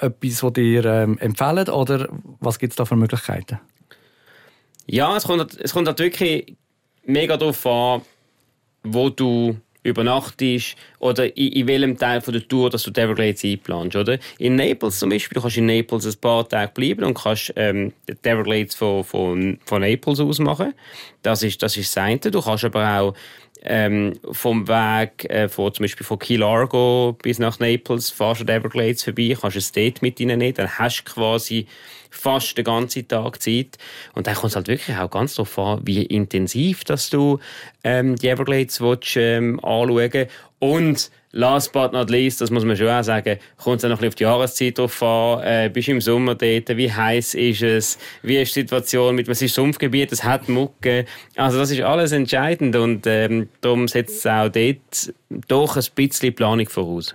etwas, 0.00 0.42
was 0.42 0.52
dir 0.54 0.84
ähm, 0.84 1.18
empfehlen 1.18 1.68
oder 1.68 2.08
was 2.40 2.58
gibt 2.58 2.72
es 2.72 2.76
da 2.76 2.84
für 2.84 2.96
Möglichkeiten? 2.96 3.60
Ja, 4.86 5.16
es 5.16 5.24
kommt, 5.24 5.40
halt, 5.40 5.58
es 5.60 5.72
kommt 5.72 5.88
halt 5.88 5.98
wirklich 5.98 6.56
mega 7.04 7.36
darauf 7.36 7.66
an, 7.66 8.02
wo 8.82 9.08
du 9.10 9.56
übernachtest 9.82 10.76
oder 10.98 11.36
in, 11.36 11.52
in 11.52 11.68
welchem 11.68 11.96
Teil 11.96 12.20
von 12.20 12.34
der 12.34 12.46
Tour, 12.46 12.70
dass 12.70 12.82
du 12.82 12.90
die 12.90 13.00
Everglades 13.00 13.44
einplanst, 13.44 13.96
oder? 13.96 14.18
In 14.38 14.56
Naples 14.56 14.98
zum 14.98 15.10
Beispiel, 15.10 15.36
du 15.36 15.40
kannst 15.40 15.56
in 15.56 15.66
Naples 15.66 16.06
ein 16.06 16.20
paar 16.20 16.48
Tage 16.48 16.72
bleiben 16.72 17.04
und 17.04 17.14
kannst 17.14 17.52
ähm, 17.56 17.92
die 18.08 18.28
Everglades 18.28 18.74
von, 18.74 19.04
von, 19.04 19.58
von 19.64 19.82
Naples 19.82 20.20
aus 20.20 20.38
machen. 20.38 20.74
Das 21.22 21.42
ist, 21.42 21.62
das 21.62 21.76
ist 21.76 21.96
das. 21.96 22.20
Du 22.20 22.40
kannst 22.40 22.64
aber 22.64 23.00
auch 23.00 23.14
ähm, 23.62 24.14
vom 24.30 24.68
Weg 24.68 25.24
äh, 25.30 25.48
von, 25.48 25.72
zum 25.72 25.84
Beispiel 25.84 26.06
von 26.06 26.18
Key 26.18 26.36
Largo 26.36 27.16
bis 27.22 27.38
nach 27.38 27.58
Naples 27.58 28.14
du 28.18 28.44
die 28.44 28.52
Everglades 28.52 29.04
vorbei, 29.04 29.36
kannst 29.40 29.56
ein 29.56 29.72
Date 29.74 30.02
mit 30.02 30.20
ihnen 30.20 30.38
nehmen, 30.38 30.54
dann 30.54 30.78
hast 30.78 31.04
du 31.04 31.12
quasi 31.12 31.66
fast 32.10 32.56
den 32.56 32.64
ganzen 32.64 33.06
Tag 33.06 33.42
Zeit. 33.42 33.78
Und 34.14 34.26
dann 34.26 34.34
kommt 34.34 34.50
es 34.50 34.56
halt 34.56 34.68
wirklich 34.68 34.96
auch 34.96 35.10
ganz 35.10 35.34
darauf 35.34 35.58
an, 35.58 35.80
wie 35.84 36.02
intensiv 36.02 36.84
dass 36.84 37.10
du 37.10 37.38
ähm, 37.84 38.16
die 38.16 38.28
Everglades 38.28 38.80
willst, 38.80 39.16
ähm, 39.16 39.60
anschauen 39.62 40.26
Und 40.58 41.10
last 41.36 41.72
but 41.72 41.92
not 41.92 42.10
least, 42.10 42.40
das 42.40 42.50
muss 42.50 42.64
man 42.64 42.76
schon 42.76 42.88
auch 42.88 43.04
sagen, 43.04 43.38
kommt 43.56 43.78
es 43.78 43.84
auch 43.84 43.90
noch 43.90 43.98
ein 43.98 44.00
bisschen 44.00 44.08
auf 44.08 44.14
die 44.14 44.22
Jahreszeit 44.24 44.78
drauf 44.78 45.02
an. 45.02 45.42
Äh, 45.42 45.70
bist 45.72 45.88
du 45.88 45.92
im 45.92 46.00
Sommer 46.00 46.34
dort? 46.34 46.76
Wie 46.76 46.92
heiß 46.92 47.34
ist 47.34 47.62
es? 47.62 47.98
Wie 48.22 48.36
ist 48.36 48.56
die 48.56 48.60
Situation 48.60 49.14
mit, 49.14 49.28
was 49.28 49.42
ist 49.42 49.54
Sumpfgebiet? 49.54 50.12
Es 50.12 50.24
hat 50.24 50.48
Mucke. 50.48 51.04
Also 51.36 51.58
das 51.58 51.70
ist 51.70 51.82
alles 51.82 52.12
entscheidend 52.12 52.74
und 52.76 53.06
ähm, 53.06 53.48
darum 53.60 53.86
setzt 53.86 54.18
es 54.18 54.26
auch 54.26 54.48
dort 54.48 55.12
doch 55.48 55.76
ein 55.76 55.84
bisschen 55.94 56.34
Planung 56.34 56.68
voraus. 56.68 57.14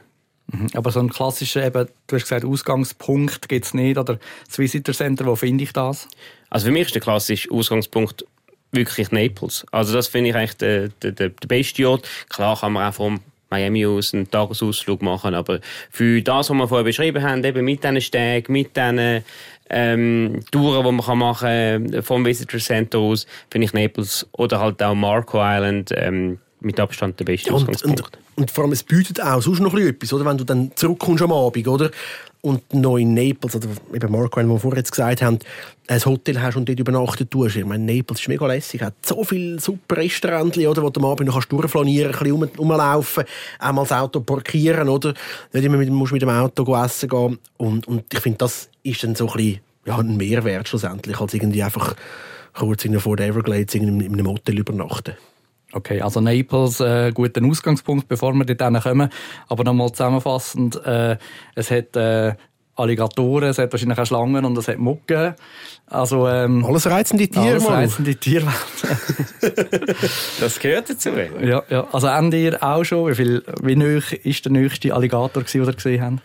Mhm. 0.52 0.68
Aber 0.76 0.92
so 0.92 1.00
ein 1.00 1.10
klassischer, 1.10 1.66
eben, 1.66 1.88
du 2.08 2.16
hast 2.16 2.24
gesagt, 2.24 2.46
Ausgangspunkt 2.46 3.50
gibt 3.50 3.66
es 3.66 3.74
nicht. 3.74 3.98
Oder 3.98 4.20
das 4.46 4.60
Visitor 4.60 4.94
Center, 4.94 5.26
wo 5.26 5.36
finde 5.36 5.64
ich 5.64 5.74
das? 5.74 6.08
Also 6.50 6.68
für 6.68 6.72
mich 6.72 6.88
ist 6.88 6.96
der 6.96 7.02
klassische 7.02 7.50
Ausgangspunkt 7.52 8.26
wirklich 8.72 9.12
Naples. 9.12 9.66
Also 9.72 9.94
das 9.94 10.08
finde 10.08 10.30
ich 10.30 10.36
eigentlich 10.36 10.58
der, 10.58 10.90
der, 10.90 11.12
der, 11.12 11.30
beste 11.30 11.90
Ort. 11.90 12.08
Klar 12.30 12.60
kann 12.60 12.74
man 12.74 12.90
auch 12.90 12.94
vom 12.94 13.20
Miami 13.52 13.86
aus 13.86 14.14
einen 14.14 14.32
Tagesausflug 14.32 15.02
machen, 15.02 15.36
aber 15.36 15.60
für 15.90 16.22
das, 16.22 16.50
was 16.50 16.58
wir 16.58 16.68
vorher 16.68 16.86
beschrieben 16.86 17.22
haben, 17.22 17.44
eben 17.44 17.64
mit 17.64 17.84
diesen 17.84 18.02
Stegen, 18.02 18.52
mit 18.52 18.76
diesen 18.76 19.24
ähm, 19.70 20.40
Touren, 20.52 20.86
die 20.86 20.92
man 20.92 21.18
machen 21.18 21.92
kann 21.92 22.04
vom 22.04 22.26
Visitor 22.26 22.60
Center 22.60 23.00
aus, 23.00 23.28
finde 23.50 23.66
ich 23.66 23.74
Naples 23.74 24.28
oder 24.32 24.60
halt 24.60 24.82
auch 24.82 24.96
Marco 24.96 25.40
Island 25.42 25.92
ähm, 25.96 26.40
mit 26.62 26.80
Abstand 26.80 27.20
der 27.20 27.26
beste 27.26 27.50
ja, 27.50 27.56
und. 27.56 27.84
Und, 27.84 28.04
und, 28.36 28.52
vor 28.52 28.64
allem, 28.64 28.74
es 28.74 28.84
bietet 28.84 29.22
auch 29.22 29.42
sonst 29.42 29.60
noch 29.60 29.78
etwas, 29.78 30.14
oder? 30.14 30.26
wenn 30.26 30.38
du 30.38 30.44
dann 30.44 30.72
zurückkommst 30.76 31.24
am 31.24 31.34
Abend, 31.34 31.68
oder? 31.68 31.92
und 32.42 32.74
noch 32.74 32.98
in 32.98 33.14
Naples, 33.14 33.56
oder 33.56 33.68
eben 33.94 34.12
Marco, 34.12 34.42
wie 34.42 34.46
wir 34.46 34.60
vorher 34.60 34.80
jetzt 34.80 34.92
gesagt 34.92 35.22
haben, 35.22 35.40
ein 35.88 36.06
Hotel 36.06 36.42
hast 36.42 36.56
und 36.56 36.68
dort 36.68 36.80
übernachten 36.80 37.30
tust. 37.30 37.56
Ich 37.56 37.66
meine, 37.66 37.84
Naples 37.84 38.20
ist 38.20 38.28
mega 38.28 38.48
lässig, 38.48 38.82
hat 38.82 38.96
so 39.06 39.24
viele 39.24 39.60
super 39.60 39.98
Restaurants, 39.98 40.58
oder, 40.58 40.82
wo 40.82 40.90
du 40.90 41.00
am 41.00 41.06
Abend 41.06 41.28
noch 41.28 41.44
durchflanieren 41.46 42.12
kannst, 42.12 42.32
ein 42.32 42.40
bisschen 42.40 42.58
rumlaufen, 42.58 43.26
einmal 43.60 43.86
das 43.86 43.98
Auto 43.98 44.22
parkieren, 44.22 44.90
oder? 44.90 45.14
Nicht 45.54 45.66
immer 45.66 45.78
mit, 45.78 45.90
musst 45.90 46.14
mit 46.14 46.22
dem 46.22 46.30
Auto 46.30 46.76
essen 46.76 47.10
gehen. 47.10 47.40
Und, 47.58 47.88
und 47.88 48.06
ich 48.12 48.20
finde, 48.20 48.40
das 48.40 48.70
ist 48.82 49.04
dann 49.04 49.14
so 49.16 49.28
ein 49.30 49.38
bisschen, 49.38 49.60
ja, 49.86 49.98
ein 49.98 50.18
Mehrwert 50.18 50.68
schlussendlich, 50.68 51.20
als 51.20 51.34
irgendwie 51.34 51.64
einfach 51.64 51.96
kurz 52.54 52.86
vor 52.98 53.18
der 53.18 53.28
Everglades 53.28 53.76
in 53.76 53.88
einem 53.88 54.28
Hotel 54.28 54.58
übernachten. 54.58 55.14
Okay, 55.74 56.02
also 56.02 56.20
Naples, 56.20 56.80
äh, 56.82 57.12
guter 57.14 57.44
Ausgangspunkt, 57.46 58.08
bevor 58.08 58.34
wir 58.34 58.46
dort 58.46 58.84
kommen. 58.84 59.10
Aber 59.48 59.64
nochmal 59.64 59.92
zusammenfassend, 59.92 60.86
äh, 60.86 61.18
es 61.56 61.72
hat 61.72 61.96
äh, 61.96 62.34
Alligatoren, 62.76 63.50
es 63.50 63.58
hat 63.58 63.72
wahrscheinlich 63.72 63.98
auch 63.98 64.06
Schlangen 64.06 64.44
und 64.44 64.58
es 64.58 64.68
hat 64.68 64.78
Mucke. 64.78 65.36
Also, 65.88 66.28
ähm, 66.28 66.66
alles 66.66 66.88
reizende 66.88 67.28
Tiere, 67.28 67.56
Alles 67.56 67.70
reizende 67.70 68.16
Tiere. 68.16 68.48
das 70.40 70.60
gehört 70.60 70.90
dazu. 70.90 71.10
Ja, 71.42 71.64
ja. 71.70 71.88
Also 71.92 72.10
habt 72.10 72.34
ihr 72.34 72.62
auch 72.64 72.84
schon, 72.84 73.10
wie, 73.10 73.16
viel, 73.16 73.44
wie 73.62 73.76
nöch 73.76 74.14
ist 74.14 74.46
der 74.46 74.52
nächste 74.52 74.94
Alligator, 74.94 75.44
den 75.44 75.62
ihr 75.62 75.74
gesehen 75.74 76.02
habt? 76.02 76.22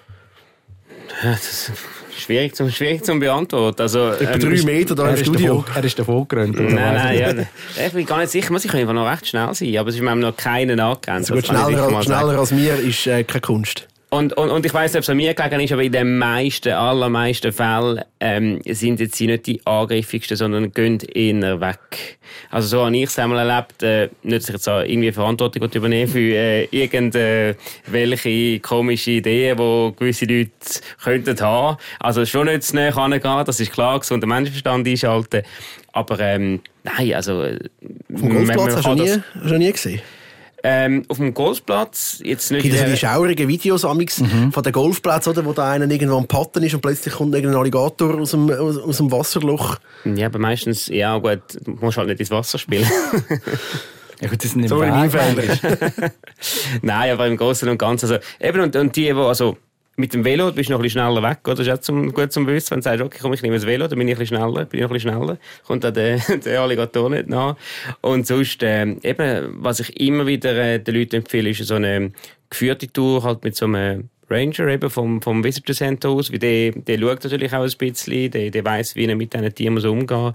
Das 1.23 1.73
Schwierig 2.19 2.55
zum, 2.55 2.71
schwierig 2.71 3.05
zum 3.05 3.21
beantworten. 3.21 3.83
Also, 3.83 4.11
Etwa 4.11 4.33
ähm, 4.33 4.41
drei 4.41 4.63
Meter 4.63 4.95
da 4.95 5.11
im 5.11 5.17
Studio. 5.17 5.65
er 5.75 5.85
ist 5.85 5.99
davon 5.99 6.27
gerannt. 6.27 6.59
Nein, 6.59 6.75
nein, 6.75 7.19
ja. 7.19 7.87
Ich 7.87 7.93
bin 7.93 8.07
gar 8.07 8.19
nicht 8.19 8.31
sicher. 8.31 8.53
Muss 8.53 8.65
ich 8.65 8.73
einfach 8.73 8.95
noch 8.95 9.11
recht 9.11 9.27
schnell 9.27 9.53
sein. 9.55 9.77
Aber 9.77 9.89
es 9.89 9.97
ist 9.97 10.03
mir 10.03 10.15
noch 10.17 10.37
keinen 10.37 10.81
angegrenzt. 10.81 11.31
Also 11.31 11.35
gut, 11.35 11.47
schneller, 11.47 11.97
als, 11.97 12.05
schneller 12.05 12.39
als 12.39 12.51
mir 12.53 12.75
ist 12.77 13.07
äh, 13.07 13.25
keine 13.25 13.41
Kunst. 13.41 13.87
Und, 14.09 14.35
und, 14.35 14.51
und 14.51 14.65
ich 14.65 14.73
weiss 14.73 14.93
nicht, 14.93 14.99
ob 14.99 15.03
es 15.03 15.11
an 15.11 15.17
mir 15.17 15.35
gelegen 15.35 15.61
ist, 15.61 15.73
aber 15.73 15.83
in 15.83 15.91
den 15.91 16.17
meisten, 16.17 16.73
allermeisten 16.73 17.53
Fällen 17.53 18.05
ähm, 18.21 18.61
sind 18.65 19.01
jetzt 19.01 19.17
sie 19.17 19.27
nicht 19.27 19.47
die 19.47 19.61
angriffigsten, 19.67 20.37
sondern 20.37 20.71
gehen 20.73 21.01
eher 21.01 21.61
weg. 21.61 22.19
Also 22.51 22.69
so 22.69 22.85
habe 22.85 22.97
ich 22.97 23.05
es 23.05 23.19
einmal 23.19 23.49
erlebt, 23.49 23.83
äh, 23.83 24.09
nicht, 24.23 24.37
dass 24.37 24.49
ich 24.49 24.55
jetzt 24.55 24.69
irgendwie 24.69 25.11
Verantwortung 25.11 25.69
übernehmen 25.69 26.11
für 26.11 26.21
äh, 26.21 26.65
irgendwelche 26.71 28.61
komische 28.61 29.11
Ideen, 29.11 29.57
die 29.57 29.93
gewisse 29.99 30.27
Leute 30.27 30.51
könnten 31.03 31.41
haben. 31.41 31.77
Also 31.99 32.25
schon 32.25 32.47
nicht 32.47 32.63
zu 32.63 32.77
näher 32.77 32.97
angehen, 32.97 33.45
das 33.45 33.59
ist 33.59 33.73
klar, 33.73 33.99
gesunder 33.99 34.29
Menschenverstand 34.29 34.87
einschalten. 34.87 35.43
Aber 35.93 36.21
ähm, 36.21 36.61
nein, 36.85 37.13
also... 37.13 37.45
Vom 38.15 38.29
Golfplatz 38.29 38.77
hast 38.77 38.87
du 38.87 38.95
nie, 38.95 39.59
nie 39.59 39.73
gesehen? 39.73 40.01
Ähm, 40.69 41.05
auf 41.07 41.19
dem 41.19 41.33
Golfplatz, 41.33 42.21
jetzt 42.25 42.51
nicht... 42.51 42.63
Gibt 42.63 42.75
es 42.75 42.85
die 42.85 42.97
schaurigen 42.97 43.47
Videos 43.47 43.85
amix 43.85 44.19
mhm. 44.19 44.51
von 44.51 44.65
den 44.65 44.73
Golfplätzen, 44.73 45.31
oder, 45.31 45.45
wo 45.45 45.53
da 45.53 45.71
einer 45.71 45.89
irgendwo 45.89 46.17
am 46.17 46.27
Patten 46.27 46.65
ist 46.65 46.75
und 46.75 46.81
plötzlich 46.81 47.15
kommt 47.15 47.37
irgendein 47.37 47.61
Alligator 47.61 48.21
aus 48.21 48.33
dem, 48.33 48.51
aus, 48.51 48.77
aus 48.77 48.97
dem 48.97 49.13
Wasserloch? 49.13 49.77
Ja, 50.05 50.27
aber 50.27 50.41
meistens, 50.41 50.89
ja 50.89 51.17
gut, 51.19 51.43
du 51.63 51.71
musst 51.81 51.99
halt 51.99 52.09
nicht 52.09 52.19
ins 52.19 52.33
Wasser 52.33 52.59
spielen. 52.59 52.87
Ja 54.21 54.29
gut, 54.29 54.43
das 54.43 54.53
sind 54.53 54.63
im 54.63 54.69
Sorry, 54.69 54.89
Weg, 54.89 55.61
Nein, 56.83 57.13
aber 57.13 57.27
im 57.27 57.37
Großen 57.37 57.69
und 57.69 57.77
Ganzen. 57.77 58.11
Also, 58.11 58.25
eben, 58.41 58.61
und, 58.63 58.75
und 58.75 58.97
die, 58.97 59.03
die, 59.03 59.13
also, 59.13 59.59
mit 59.97 60.13
dem 60.13 60.25
Velo 60.25 60.53
bist 60.53 60.69
du 60.69 60.73
noch 60.73 60.81
ein 60.81 60.83
bisschen 60.83 61.01
schneller 61.01 61.23
weg, 61.23 61.39
oder? 61.45 61.55
Das 61.55 61.67
ist 61.67 61.73
auch 61.73 61.79
zum, 61.79 62.13
gut 62.13 62.31
zum 62.31 62.47
Wissen, 62.47 62.73
wenn 62.73 62.81
du 62.81 62.85
sagst, 62.85 63.03
okay, 63.03 63.19
komm, 63.21 63.33
ich 63.33 63.43
nehme 63.43 63.57
das 63.57 63.67
Velo, 63.67 63.89
dann 63.89 63.99
bin 63.99 64.09
ich 64.09 64.19
ein 64.19 64.27
schneller, 64.27 64.67
bin 64.67 64.79
ich 64.79 64.83
noch 64.83 64.91
ein 64.91 64.95
bisschen 64.95 65.13
schneller, 65.13 65.39
kommt 65.67 65.85
dann 65.85 65.95
der, 65.95 66.19
der 66.45 66.61
Alligator 66.61 67.09
nicht 67.09 67.29
nach. 67.29 67.57
Und 68.03 68.27
sonst, 68.27 68.63
äh, 68.63 68.85
eben, 69.03 69.57
was 69.63 69.81
ich 69.81 69.99
immer 69.99 70.27
wieder 70.27 70.55
äh, 70.55 70.79
den 70.79 70.95
Leuten 70.95 71.17
empfehle, 71.17 71.51
ist 71.51 71.65
so 71.65 71.77
eine 71.77 72.13
geführte 72.51 72.93
Tour 72.93 73.23
halt 73.23 73.43
mit 73.43 73.57
so 73.57 73.65
einem 73.65 74.11
Ranger 74.29 74.69
eben 74.69 74.91
vom, 74.91 75.23
vom 75.23 75.43
Visitor 75.43 75.75
Center 75.75 76.11
aus, 76.11 76.31
weil 76.31 76.41
der, 76.41 76.73
der 76.73 76.99
schaut 76.99 77.25
natürlich 77.25 77.53
auch 77.55 77.63
ein 77.63 77.73
bisschen, 77.79 78.31
der, 78.31 78.51
der 78.51 78.65
weiß, 78.65 78.97
wie 78.97 79.07
er 79.07 79.17
mit 79.17 79.33
diesen 79.33 79.55
Tieren 79.55 79.87
umgehen 79.87 80.35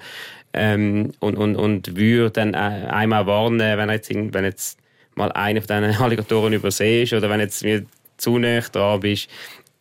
ähm, 0.54 1.12
und, 1.20 1.38
und, 1.38 1.56
und 1.56 1.96
würde 1.96 2.32
dann 2.32 2.54
äh, 2.54 2.88
einmal 2.90 3.28
warnen, 3.28 3.60
wenn 3.60 3.90
jetzt, 3.90 4.10
wenn 4.10 4.44
jetzt 4.44 4.80
mal 5.16 5.32
einer 5.34 5.62
von 5.62 5.84
diesen 5.84 6.02
Alligatoren 6.02 6.54
übersehen 6.54 7.08
oder 7.16 7.30
wenn 7.30 7.42
jetzt 7.42 7.64
zu 8.22 8.38
nah 8.38 8.60
dran 8.60 9.00
bist. 9.00 9.30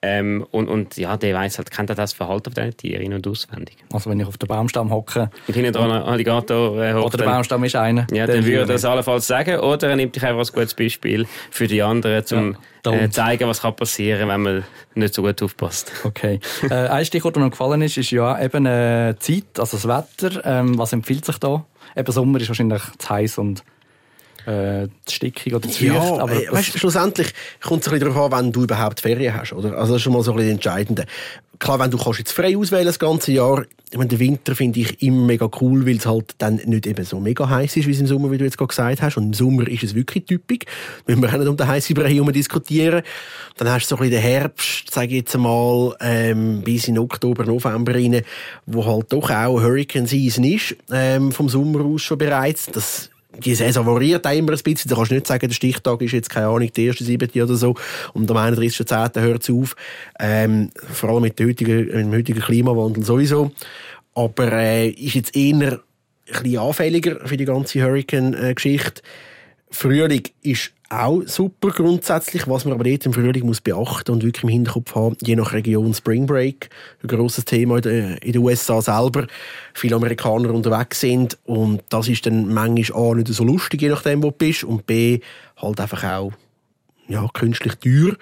Ähm, 0.03 0.47
und, 0.51 0.69
und 0.69 0.97
ja, 0.97 1.19
der 1.19 1.35
weiß 1.35 1.59
halt, 1.59 1.71
kennt 1.71 1.91
er 1.91 1.95
das 1.95 2.15
Verhalten 2.15 2.55
von 2.55 2.65
diesen 2.65 2.77
Tieren 2.79 3.13
und 3.13 3.27
auswendig. 3.27 3.77
Also 3.93 4.09
wenn 4.09 4.19
ich 4.19 4.27
auf 4.27 4.39
dem 4.39 4.49
Baumstamm 4.49 4.91
hocke... 4.91 5.31
Und 5.47 5.55
hinten 5.55 5.75
dran 5.75 5.91
ein 5.91 6.03
Alligator 6.03 6.83
äh, 6.83 6.95
hockt... 6.95 7.05
Oder 7.05 7.19
der 7.19 7.25
Baumstamm 7.27 7.65
ist 7.65 7.77
einer. 7.77 8.07
Ja, 8.11 8.27
dann 8.27 8.43
würde 8.47 8.61
er 8.61 8.67
das 8.67 8.87
allenfalls 8.87 9.27
sagen. 9.27 9.61
Oder 9.61 9.91
er 9.91 9.97
nimmt 9.97 10.17
dich 10.17 10.23
einfach 10.25 10.39
als 10.39 10.55
gutes 10.55 10.73
Beispiel 10.73 11.27
für 11.51 11.67
die 11.67 11.83
anderen, 11.83 12.25
um 12.33 12.57
ja, 12.87 12.93
äh, 12.95 13.11
zeigen, 13.11 13.47
was 13.47 13.61
kann 13.61 13.77
passieren 13.77 14.27
wenn 14.31 14.41
man 14.41 14.65
nicht 14.95 15.13
so 15.13 15.21
gut 15.21 15.43
aufpasst. 15.43 15.93
Okay. 16.05 16.41
äh, 16.71 16.75
ein 16.75 17.05
Stichwort, 17.05 17.37
das 17.37 17.43
mir 17.43 17.51
gefallen 17.51 17.83
ist, 17.83 17.99
ist 17.99 18.11
ja 18.11 18.43
eben 18.43 18.65
äh, 18.65 19.17
Zeit, 19.19 19.59
also 19.59 19.77
das 19.77 19.87
Wetter. 19.87 20.41
Ähm, 20.47 20.79
was 20.79 20.95
empfiehlt 20.95 21.27
sich 21.27 21.37
da? 21.37 21.67
Eben 21.95 22.11
Sommer 22.11 22.41
ist 22.41 22.49
wahrscheinlich 22.49 22.83
zu 22.97 23.11
heiß 23.11 23.37
und 23.37 23.65
äh, 24.47 24.89
zu 25.05 25.15
stickig 25.17 25.55
oder 25.55 25.69
zu 25.69 25.85
ja. 25.85 26.01
Aber 26.01 26.33
äh, 26.33 26.51
weißt, 26.51 26.79
schlussendlich 26.79 27.33
kommt 27.61 27.83
es 27.83 27.89
ein 27.89 27.99
bisschen 27.99 28.13
darauf 28.13 28.33
an, 28.33 28.47
wenn 28.47 28.53
du 28.53 28.63
überhaupt 28.63 29.01
Ferien 29.01 29.35
hast. 29.35 29.53
Oder? 29.53 29.77
Also 29.77 29.93
das 29.93 30.01
ist 30.01 30.03
schon 30.03 30.13
mal 30.13 30.23
so 30.23 30.33
ein 30.33 30.37
bisschen 30.37 30.53
entscheidend. 30.53 31.05
Klar, 31.59 31.79
wenn 31.79 31.91
du 31.91 31.99
kannst 31.99 32.19
jetzt 32.19 32.33
frei 32.33 32.57
auswählen 32.57 32.87
das 32.87 32.99
ganze 32.99 33.33
Jahr, 33.33 33.67
ich 33.91 33.99
meine, 33.99 34.09
den 34.09 34.19
Winter 34.19 34.55
finde 34.55 34.81
ich 34.81 35.03
immer 35.03 35.27
mega 35.27 35.51
cool, 35.61 35.85
weil 35.85 35.97
es 35.97 36.07
halt 36.07 36.35
dann 36.39 36.57
nicht 36.65 36.87
eben 36.87 37.05
so 37.05 37.21
mega 37.21 37.47
heiß 37.47 37.77
ist, 37.77 37.87
wie 37.87 37.91
es 37.91 38.01
im 38.01 38.07
Sommer, 38.07 38.31
wie 38.31 38.39
du 38.39 38.45
jetzt 38.45 38.57
gerade 38.57 38.69
gesagt 38.69 39.03
hast. 39.03 39.19
Und 39.19 39.25
im 39.25 39.35
Sommer 39.35 39.69
ist 39.69 39.83
es 39.83 39.95
wirklich 39.95 40.25
typisch. 40.25 40.61
Wenn 41.05 41.21
wir 41.21 41.31
nicht 41.37 41.49
um 41.49 41.59
den 41.59 41.69
heißen 41.69 41.95
Brei 41.95 42.15
herum 42.15 42.33
diskutieren. 42.33 43.03
Dann 43.59 43.69
hast 43.69 43.91
du 43.91 43.97
so 43.97 43.97
ein 43.97 44.09
bisschen 44.09 44.23
den 44.23 44.31
Herbst, 44.31 44.91
sage 44.91 45.09
ich 45.09 45.17
jetzt 45.17 45.37
mal, 45.37 45.95
ähm, 46.01 46.63
bis 46.63 46.89
in 46.89 46.99
Oktober, 46.99 47.45
November 47.45 47.95
rein, 47.95 48.23
wo 48.65 48.87
halt 48.87 49.13
doch 49.13 49.29
auch 49.29 49.61
Hurricane 49.61 50.07
Season 50.07 50.45
ist, 50.45 50.77
ähm, 50.91 51.31
vom 51.31 51.51
Sommer 51.51 51.85
aus 51.85 52.01
schon 52.01 52.17
bereits. 52.17 52.67
Das 52.67 53.11
die 53.39 53.55
Saison 53.55 53.87
variiert 53.87 54.27
auch 54.27 54.33
immer 54.33 54.53
ein 54.53 54.59
bisschen. 54.59 54.89
Du 54.89 54.97
kannst 54.97 55.13
nicht 55.13 55.27
sagen, 55.27 55.49
der 55.49 55.55
Stichtag 55.55 56.01
ist 56.03 56.13
jetzt, 56.13 56.31
keine 56.31 56.49
Ahnung, 56.49 56.71
der 56.73 56.85
erste 56.85 57.05
siebte 57.05 57.43
oder 57.43 57.55
so 57.55 57.75
und 58.13 58.31
am 58.31 58.37
31.10. 58.37 59.21
hört 59.21 59.43
es 59.43 59.51
auf. 59.51 59.77
Ähm, 60.19 60.71
vor 60.93 61.11
allem 61.11 61.23
mit, 61.23 61.41
heutigen, 61.41 61.87
mit 61.87 61.95
dem 61.95 62.13
heutigen 62.13 62.41
Klimawandel 62.41 63.05
sowieso. 63.05 63.53
Aber 64.15 64.53
äh, 64.53 64.89
ist 64.89 65.15
jetzt 65.15 65.37
eher 65.37 65.55
ein 65.55 65.81
bisschen 66.43 66.59
anfälliger 66.59 67.27
für 67.27 67.37
die 67.37 67.45
ganze 67.45 67.83
Hurricane-Geschichte. 67.83 69.03
Frühling 69.71 70.23
ist 70.43 70.73
auch 70.89 71.23
super 71.27 71.71
grundsätzlich. 71.71 72.49
Was 72.49 72.65
man 72.65 72.75
aber 72.75 72.85
dort 72.85 73.07
im 73.07 73.13
Frühling 73.13 73.47
muss 73.47 73.61
beachten 73.61 74.11
und 74.11 74.25
wirklich 74.25 74.43
im 74.43 74.49
Hinterkopf 74.49 74.95
haben, 74.97 75.17
je 75.23 75.37
nach 75.37 75.53
Region 75.53 75.95
Spring 75.95 76.27
Break, 76.27 76.69
ein 77.03 77.09
grosses 77.09 77.45
Thema 77.45 77.77
in 77.77 78.19
den 78.21 78.39
USA 78.39 78.83
selber, 78.83 79.27
viele 79.73 79.97
Amerikaner 79.97 80.53
unterwegs 80.53 81.01
sind 81.01 81.39
und 81.45 81.83
das 81.89 82.09
ist 82.09 82.27
dann 82.27 82.53
manchmal 82.53 83.13
A, 83.13 83.15
nicht 83.15 83.29
so 83.29 83.45
lustig, 83.45 83.83
je 83.83 83.89
nachdem, 83.89 84.23
wo 84.23 84.31
du 84.31 84.37
bist 84.37 84.65
und 84.65 84.87
B, 84.87 85.21
halt 85.57 85.81
einfach 85.81 86.03
auch 86.03 86.33
ja, 87.07 87.27
künstlich 87.33 87.75
teuer, 87.77 88.17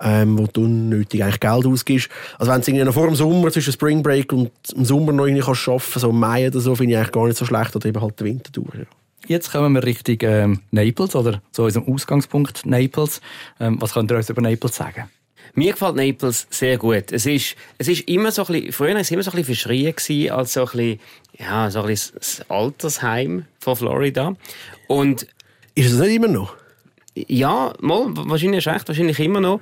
ähm, 0.00 0.38
wo 0.38 0.46
du 0.46 0.64
unnötig 0.64 1.22
eigentlich 1.22 1.40
Geld 1.40 1.66
ausgibst. 1.66 2.08
Also 2.38 2.52
wenn 2.52 2.60
du 2.60 2.84
noch 2.84 2.94
vor 2.94 3.06
dem 3.06 3.14
Sommer 3.14 3.50
zwischen 3.50 3.72
Spring 3.72 4.02
Break 4.02 4.32
und 4.32 4.50
im 4.74 4.84
Sommer 4.84 5.12
noch 5.12 5.26
irgendwie 5.26 5.44
kannst 5.44 5.68
arbeiten, 5.68 5.98
so 5.98 6.10
im 6.10 6.18
Mai 6.18 6.48
oder 6.48 6.60
so, 6.60 6.74
finde 6.74 6.92
ich 6.92 6.98
eigentlich 6.98 7.12
gar 7.12 7.26
nicht 7.26 7.36
so 7.36 7.44
schlecht, 7.44 7.74
oder 7.74 7.86
eben 7.86 8.00
halt 8.00 8.18
der 8.18 8.26
Winter 8.26 8.50
durch. 8.52 8.74
Ja. 8.74 8.84
Jetzt 9.28 9.52
kommen 9.52 9.74
wir 9.74 9.84
Richtung 9.84 10.18
ähm, 10.22 10.60
Naples 10.72 11.14
oder 11.14 11.42
zu 11.52 11.62
unserem 11.62 11.92
Ausgangspunkt 11.92 12.66
Naples. 12.66 13.20
Ähm, 13.60 13.80
was 13.80 13.94
könnt 13.94 14.10
ihr 14.10 14.16
uns 14.16 14.28
über 14.28 14.42
Naples 14.42 14.76
sagen? 14.76 15.08
Mir 15.54 15.72
gefällt 15.72 15.96
Naples 15.96 16.46
sehr 16.50 16.78
gut. 16.78 17.12
Es 17.12 17.26
ist, 17.26 17.56
es 17.78 17.88
ist 17.88 18.08
immer 18.08 18.32
so 18.32 18.42
ein 18.46 18.52
bisschen, 18.52 18.72
früher 18.72 18.94
war 18.94 19.00
es 19.00 19.10
immer 19.10 19.22
so 19.22 19.30
ein 19.30 19.36
bisschen 19.36 19.54
verschrien 19.54 19.94
gewesen, 19.94 20.32
als 20.32 20.54
so 20.54 20.60
ein 20.62 20.66
bisschen, 20.66 21.00
ja, 21.38 21.70
so 21.70 21.80
ein 21.82 21.86
bisschen 21.86 22.16
das 22.18 22.50
Altersheim 22.50 23.44
von 23.60 23.76
Florida. 23.76 24.34
Und 24.88 25.26
ist 25.74 25.92
es 25.92 25.98
nicht 25.98 26.16
immer 26.16 26.28
noch? 26.28 26.56
Ja, 27.14 27.74
mal, 27.80 28.06
wahrscheinlich 28.08 28.66
recht, 28.66 28.88
wahrscheinlich 28.88 29.20
immer 29.20 29.40
noch. 29.40 29.60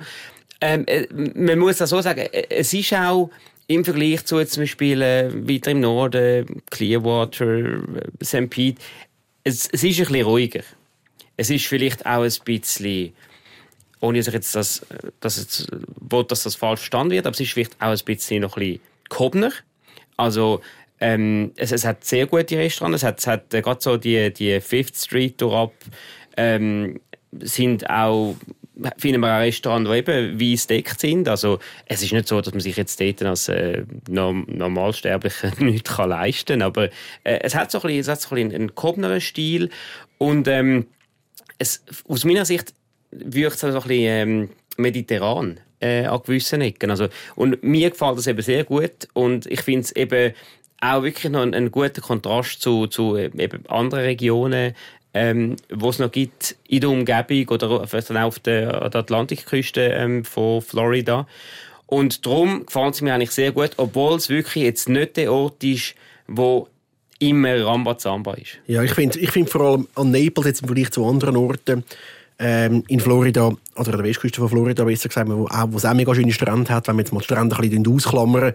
Ähm, 0.61 0.85
äh, 0.87 1.07
man 1.35 1.59
muss 1.59 1.77
das 1.77 1.89
so 1.89 2.01
sagen, 2.01 2.21
äh, 2.21 2.45
es 2.49 2.73
ist 2.73 2.93
auch 2.93 3.29
im 3.67 3.83
Vergleich 3.83 4.25
zu 4.25 4.43
zum 4.45 4.63
Beispiel 4.63 5.01
äh, 5.01 5.31
weiter 5.47 5.71
im 5.71 5.81
Norden, 5.81 6.61
Clearwater, 6.69 7.45
äh, 7.45 7.79
St. 8.23 8.49
Pete, 8.49 8.81
es, 9.43 9.67
es 9.71 9.83
ist 9.83 9.99
ein 9.99 10.05
bisschen 10.05 10.25
ruhiger. 10.25 10.63
Es 11.37 11.49
ist 11.49 11.65
vielleicht 11.65 12.05
auch 12.05 12.23
ein 12.23 12.33
bisschen, 12.45 13.13
ohne 13.99 14.19
dass 14.19 14.27
ich 14.27 14.33
jetzt 14.33 14.55
das, 14.55 14.85
dass 15.19 15.37
jetzt, 15.37 15.67
dass 16.27 16.43
das 16.43 16.55
falsch 16.55 16.81
verstanden 16.81 17.11
wird, 17.11 17.25
aber 17.25 17.33
es 17.33 17.39
ist 17.39 17.53
vielleicht 17.53 17.81
auch 17.81 17.89
ein 17.89 18.05
bisschen 18.05 18.41
noch 18.41 18.57
ein 18.57 18.59
bisschen 18.59 18.81
gehobener. 19.09 19.51
Also, 20.17 20.61
ähm, 20.99 21.51
es, 21.55 21.71
es 21.71 21.83
hat 21.83 22.05
sehr 22.05 22.27
gute 22.27 22.57
Restaurants. 22.57 22.97
Es 22.97 23.03
hat, 23.03 23.19
es 23.19 23.27
hat 23.27 23.53
äh, 23.53 23.61
gerade 23.61 23.81
so 23.81 23.97
die, 23.97 24.31
die 24.31 24.61
Fifth 24.61 24.95
Street 24.95 25.41
durchab, 25.41 25.73
ähm, 26.37 26.99
sind 27.39 27.89
auch 27.89 28.35
finden 28.97 29.21
wir 29.21 29.35
auch 29.35 29.41
Restaurants, 29.41 29.89
die 29.89 29.97
eben 29.97 30.39
weiss 30.39 30.67
deckt 30.67 30.99
sind. 30.99 31.27
Also, 31.27 31.59
es 31.85 32.01
ist 32.01 32.13
nicht 32.13 32.27
so, 32.27 32.39
dass 32.39 32.53
man 32.53 32.61
sich 32.61 32.77
jetzt 32.77 32.99
dort 32.99 33.21
als 33.23 33.49
äh, 33.49 33.83
Normalsterblicher 34.07 35.51
nichts 35.59 35.97
leisten 35.97 36.59
kann, 36.59 36.61
aber 36.61 36.85
äh, 37.23 37.39
es 37.41 37.55
hat 37.55 37.71
so 37.71 37.81
ein 37.81 37.87
bisschen, 37.87 38.13
es 38.13 38.31
einen 38.31 38.75
gehobenen 38.75 39.19
Stil 39.21 39.69
und 40.17 40.47
ähm, 40.47 40.87
es, 41.57 41.83
aus 42.07 42.25
meiner 42.25 42.45
Sicht 42.45 42.73
wirkt 43.11 43.55
es 43.55 43.61
so 43.61 43.67
ein 43.67 43.73
bisschen 43.73 43.89
ähm, 43.89 44.49
mediterran 44.77 45.59
äh, 45.79 46.05
an 46.05 46.21
gewissen 46.25 46.61
Ecken. 46.61 46.89
Also, 46.89 47.09
und 47.35 47.61
mir 47.63 47.89
gefällt 47.89 48.17
das 48.17 48.27
eben 48.27 48.41
sehr 48.41 48.63
gut 48.63 49.07
und 49.13 49.45
ich 49.47 49.61
finde 49.61 49.81
es 49.81 49.95
eben 49.95 50.33
auch 50.79 51.03
wirklich 51.03 51.31
noch 51.31 51.41
ein, 51.41 51.53
ein 51.53 51.71
guter 51.71 52.01
Kontrast 52.01 52.61
zu, 52.61 52.87
zu 52.87 53.15
äh, 53.15 53.29
eben 53.37 53.65
anderen 53.67 54.03
Regionen 54.03 54.73
ähm, 55.13 55.55
wo 55.69 55.89
es 55.89 55.99
noch 55.99 56.11
gibt 56.11 56.55
in 56.67 56.81
der 56.81 56.89
Umgebung 56.89 57.49
oder 57.49 57.69
auf 57.69 58.39
der, 58.39 58.95
Atlantikküste 58.95 59.81
ähm, 59.81 60.23
von 60.23 60.61
Florida. 60.61 61.27
Und 61.87 62.25
darum 62.25 62.65
gefällt 62.65 62.95
es 62.95 63.01
mir 63.01 63.13
eigentlich 63.13 63.31
sehr 63.31 63.51
gut, 63.51 63.71
obwohl 63.77 64.15
es 64.15 64.29
wirklich 64.29 64.63
jetzt 64.63 64.87
nicht 64.87 65.17
der 65.17 65.33
Ort 65.33 65.63
ist, 65.63 65.95
wo 66.27 66.67
immer 67.19 67.65
Rambazamba 67.65 68.33
ist. 68.35 68.59
Ja, 68.67 68.81
ich 68.81 68.93
finde 68.93 69.19
ich 69.19 69.31
find 69.31 69.49
vor 69.49 69.61
allem 69.61 69.87
an 69.95 70.11
Naples 70.11 70.47
jetzt 70.47 70.61
im 70.61 70.67
Vergleich 70.67 70.91
zu 70.91 71.05
anderen 71.05 71.35
Orten 71.35 71.83
ähm, 72.39 72.83
in 72.87 72.99
Florida, 72.99 73.47
oder 73.75 73.91
an 73.91 73.97
der 73.97 74.03
Westküste 74.03 74.39
von 74.39 74.49
Florida 74.49 74.83
besser 74.83 75.09
gesagt, 75.09 75.29
wo 75.29 75.77
es 75.77 75.85
auch 75.85 75.93
mega 75.93 76.15
schöne 76.15 76.31
Strände 76.31 76.73
hat, 76.73 76.87
wenn 76.87 76.95
wir 76.95 77.01
jetzt 77.01 77.13
mal 77.13 77.19
die 77.19 77.25
Strände 77.25 77.55
ein 77.55 77.69
bisschen 77.69 77.93
ausklammern, 77.93 78.53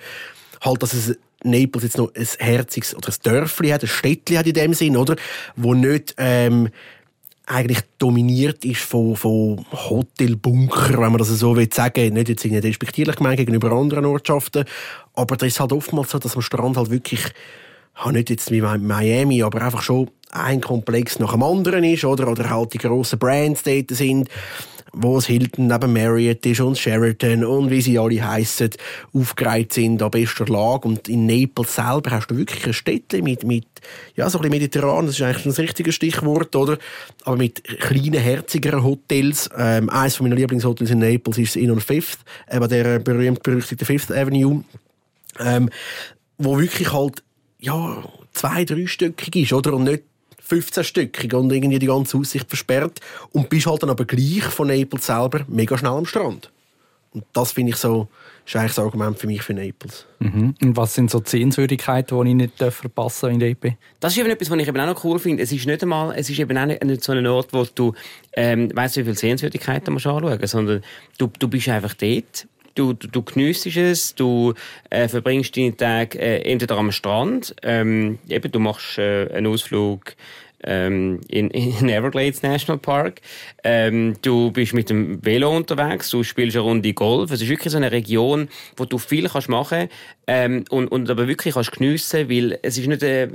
halt, 0.60 0.82
dass 0.82 0.92
es 0.94 1.16
Naples 1.44 1.84
jetzt 1.84 1.98
noch 1.98 2.12
ein 2.14 2.26
herziges 2.38 2.94
oder 2.94 3.08
ein 3.08 3.14
Dörfli 3.22 3.68
hat, 3.68 3.82
ein 3.82 3.88
Städtli 3.88 4.36
hat 4.36 4.46
in 4.46 4.54
dem 4.54 4.74
Sinn, 4.74 4.96
oder? 4.96 5.16
Wo 5.54 5.74
nicht, 5.74 6.14
ähm, 6.18 6.68
eigentlich 7.46 7.78
dominiert 7.98 8.64
ist 8.64 8.80
von, 8.80 9.14
von 9.14 9.64
Hotelbunker, 9.70 10.94
wenn 10.94 11.12
man 11.12 11.18
das 11.18 11.28
so 11.28 11.56
will 11.56 11.72
sagen. 11.72 12.14
Nicht 12.14 12.28
jetzt 12.28 12.44
irgendwie 12.44 12.66
respektierlich 12.66 13.16
gemeint 13.16 13.36
gegenüber 13.36 13.70
anderen 13.70 14.04
Ortschaften. 14.04 14.64
Aber 15.14 15.36
das 15.36 15.48
ist 15.48 15.60
halt 15.60 15.72
oftmals 15.72 16.10
so, 16.10 16.18
dass 16.18 16.34
am 16.34 16.42
Strand 16.42 16.76
halt 16.76 16.90
wirklich, 16.90 17.22
ja, 18.04 18.10
nicht 18.10 18.30
jetzt 18.30 18.50
wie 18.50 18.60
Miami, 18.60 19.44
aber 19.44 19.62
einfach 19.62 19.82
schon 19.82 20.10
ein 20.32 20.60
Komplex 20.60 21.20
nach 21.20 21.32
dem 21.32 21.44
anderen 21.44 21.84
ist, 21.84 22.04
oder? 22.04 22.28
Oder 22.28 22.50
halt 22.50 22.74
die 22.74 22.78
grossen 22.78 23.18
Brands 23.18 23.62
dort 23.62 23.90
sind 23.90 24.28
wo 24.98 25.18
es 25.18 25.26
Hilton 25.26 25.66
neben 25.66 25.92
Marriott 25.92 26.44
ist 26.46 26.60
und 26.60 26.78
Sheraton 26.78 27.44
und 27.44 27.70
wie 27.70 27.82
sie 27.82 27.98
alle 27.98 28.26
heißen, 28.26 28.70
aufgereiht 29.12 29.72
sind 29.72 30.02
an 30.02 30.10
bester 30.10 30.46
Lage. 30.46 30.88
Und 30.88 31.08
in 31.08 31.26
Naples 31.26 31.74
selber 31.74 32.12
hast 32.12 32.28
du 32.28 32.36
wirklich 32.36 32.66
ein 32.66 32.72
Städtchen 32.72 33.22
mit, 33.22 33.44
mit 33.44 33.66
ja, 34.14 34.28
so 34.30 34.38
ein 34.38 34.42
bisschen 34.42 34.58
mediterran, 34.58 35.06
das 35.06 35.16
ist 35.16 35.22
eigentlich 35.22 35.44
das 35.44 35.58
richtige 35.58 35.92
Stichwort, 35.92 36.56
oder? 36.56 36.78
Aber 37.24 37.36
mit 37.36 37.62
kleinen, 37.62 38.20
herzigeren 38.20 38.82
Hotels. 38.82 39.50
Ähm, 39.56 39.90
eines 39.90 40.18
meiner 40.20 40.36
Lieblingshotels 40.36 40.90
in 40.90 41.00
Naples 41.00 41.38
ist 41.38 41.56
das 41.56 41.62
Inn 41.62 41.70
on 41.70 41.80
Fifth, 41.80 42.20
eben 42.50 42.68
der 42.68 42.98
berühmt-berüchtigte 42.98 43.84
Fifth 43.84 44.10
Avenue. 44.10 44.64
Ähm, 45.38 45.68
wo 46.38 46.58
wirklich 46.58 46.92
halt, 46.92 47.22
ja, 47.60 48.02
zwei, 48.32 48.64
dreistöckig 48.64 49.36
ist, 49.36 49.52
oder? 49.52 49.74
Und 49.74 49.84
nicht 49.84 50.04
15-stöckig 50.48 51.34
und 51.34 51.52
irgendwie 51.52 51.78
die 51.78 51.86
ganze 51.86 52.18
Aussicht 52.18 52.48
versperrt. 52.48 53.00
Und 53.32 53.48
bist 53.48 53.66
halt 53.66 53.82
dann 53.82 53.90
aber 53.90 54.04
gleich 54.04 54.44
von 54.44 54.68
Naples 54.68 55.06
selber 55.06 55.44
mega 55.48 55.76
schnell 55.76 55.92
am 55.92 56.06
Strand. 56.06 56.50
Und 57.12 57.24
das 57.32 57.52
finde 57.52 57.70
ich 57.70 57.76
so, 57.76 58.08
ist 58.44 58.54
eigentlich 58.56 58.74
das 58.74 58.84
Argument 58.84 59.18
für 59.18 59.26
mich 59.26 59.42
für 59.42 59.54
Naples. 59.54 60.06
Mhm. 60.18 60.54
Und 60.60 60.76
was 60.76 60.94
sind 60.94 61.10
so 61.10 61.18
die 61.18 61.30
Sehenswürdigkeiten, 61.30 62.22
die 62.22 62.28
ich 62.28 62.34
nicht 62.36 62.58
verpassen 62.58 63.30
in 63.30 63.40
EP? 63.40 63.74
Das 64.00 64.12
ist 64.12 64.18
eben 64.18 64.28
etwas, 64.28 64.50
was 64.50 64.58
ich 64.58 64.68
eben 64.68 64.78
auch 64.78 64.86
noch 64.86 65.02
cool 65.02 65.18
finde. 65.18 65.42
Es 65.42 65.50
ist 65.50 65.66
nicht 65.66 65.82
einmal, 65.82 66.14
es 66.14 66.28
ist 66.28 66.38
eben 66.38 66.56
auch 66.58 66.66
nicht 66.66 67.02
so 67.02 67.12
ein 67.12 67.26
Ort, 67.26 67.52
wo 67.52 67.66
du, 67.74 67.94
ähm, 68.34 68.70
weißt, 68.74 68.98
wie 68.98 69.04
viele 69.04 69.14
Sehenswürdigkeiten 69.14 69.94
man 69.94 69.96
anschauen 69.96 70.46
sondern 70.46 70.82
du, 71.16 71.30
du 71.38 71.48
bist 71.48 71.68
einfach 71.70 71.94
dort 71.94 72.46
du, 72.76 72.92
du, 72.92 73.08
du 73.08 73.22
geniessest 73.22 73.76
es, 73.76 74.14
du 74.14 74.54
äh, 74.90 75.08
verbringst 75.08 75.56
deine 75.56 75.76
Tage 75.76 76.18
äh, 76.18 76.42
entweder 76.50 76.76
am 76.76 76.92
Strand, 76.92 77.54
ähm, 77.62 78.18
eben, 78.28 78.52
du 78.52 78.58
machst 78.60 78.98
äh, 78.98 79.28
einen 79.32 79.48
Ausflug 79.48 80.14
ähm, 80.64 81.20
in, 81.28 81.50
in 81.50 81.88
Everglades 81.88 82.42
National 82.42 82.78
Park. 82.78 83.20
Ähm, 83.64 84.16
du 84.22 84.50
bist 84.50 84.74
mit 84.74 84.90
dem 84.90 85.24
Velo 85.24 85.54
unterwegs, 85.54 86.10
du 86.10 86.22
spielst 86.22 86.56
eine 86.56 86.64
Runde 86.64 86.92
Golf. 86.92 87.30
Es 87.30 87.42
ist 87.42 87.48
wirklich 87.48 87.72
so 87.72 87.76
eine 87.76 87.92
Region, 87.92 88.48
wo 88.76 88.84
du 88.84 88.98
viel 88.98 89.28
kannst 89.28 89.48
machen 89.48 89.88
ähm, 90.26 90.64
und, 90.70 90.88
und 90.88 91.08
aber 91.10 91.28
wirklich 91.28 91.54
kannst 91.54 91.72
geniessen, 91.72 92.28
weil 92.28 92.58
es 92.62 92.78
ist 92.78 92.86
nicht 92.86 93.02
eine, 93.02 93.30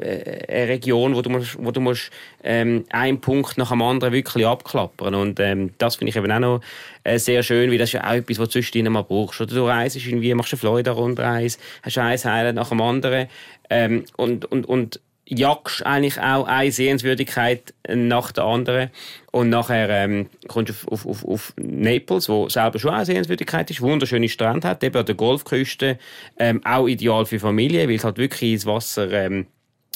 eine 0.50 0.68
Region, 0.68 1.16
wo 1.16 1.22
du 1.22 1.30
musst, 1.30 1.58
wo 1.60 1.72
du 1.72 1.80
musst 1.80 2.12
ähm, 2.44 2.86
einen 2.90 3.22
Punkt 3.22 3.58
nach 3.58 3.70
dem 3.70 3.82
anderen 3.82 4.14
wirklich 4.14 4.46
abklappern. 4.46 5.16
Und 5.16 5.40
ähm, 5.40 5.72
das 5.78 5.96
finde 5.96 6.10
ich 6.10 6.16
eben 6.18 6.32
auch 6.32 6.40
noch 6.40 6.62
äh, 7.04 7.18
sehr 7.18 7.44
schön, 7.44 7.72
weil 7.72 7.78
das 7.78 7.90
ist 7.90 7.94
ja 7.94 8.10
auch 8.10 8.14
etwas, 8.14 8.40
was 8.40 8.50
du 8.50 8.60
zwischendrin 8.60 8.92
mal 8.94 9.04
brauchst. 9.04 9.42
Oder 9.42 9.56
du 9.56 9.66
reist 9.66 9.96
irgendwie, 9.96 10.34
machst 10.34 10.54
eine 10.54 10.60
Florida-Rundreise, 10.60 11.60
hast 11.84 11.98
ein 11.98 12.18
Highlight 12.18 12.56
nach 12.56 12.70
dem 12.70 12.82
anderen 12.82 13.28
ähm, 13.70 14.06
und, 14.18 14.46
und, 14.46 14.66
und 14.66 15.00
jagst 15.34 15.86
eigentlich 15.86 16.20
auch 16.20 16.46
eine 16.46 16.72
Sehenswürdigkeit 16.72 17.74
nach 17.88 18.32
der 18.32 18.44
anderen. 18.44 18.90
Und 19.32 19.50
nachher 19.50 19.90
ähm, 19.90 20.30
kommst 20.48 20.74
du 20.84 20.92
auf, 20.92 21.06
auf, 21.06 21.26
auf 21.26 21.54
Naples, 21.58 22.28
wo 22.28 22.50
selber 22.50 22.80
schon 22.80 22.92
eine 22.92 23.06
Sehenswürdigkeit 23.06 23.72
ist, 23.72 23.82
wunderschöne 23.82 24.28
Strand 24.28 24.66
hat, 24.66 24.84
eben 24.84 24.98
an 24.98 25.06
der 25.06 25.16
Golfküste, 25.16 25.98
ähm, 26.38 26.62
auch 26.66 26.88
ideal 26.88 27.26
für 27.26 27.40
Familie, 27.40 27.88
weil 27.88 27.96
es 27.96 28.04
halt 28.04 28.18
wirklich 28.18 28.52
ins 28.52 28.66
Wasser 28.66 29.10
ähm, 29.12 29.48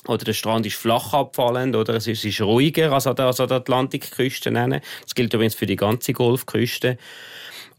oder 0.08 0.24
der 0.24 0.34
Strand 0.34 0.65
ist 0.65 0.75
flach 0.75 1.13
abfallend 1.13 1.75
oder 1.75 1.96
es 1.96 2.08
ist, 2.08 2.20
es 2.20 2.25
ist 2.25 2.42
ruhiger 2.42 2.92
als 2.92 3.08
an 3.08 3.15
der, 3.15 3.25
als 3.25 3.39
an 3.39 3.48
der 3.48 3.58
Atlantikküste. 3.58 4.51
Das 4.51 5.15
gilt 5.15 5.34
übrigens 5.34 5.56
für 5.56 5.65
die 5.65 5.75
ganze 5.75 6.13
Golfküste. 6.13 6.98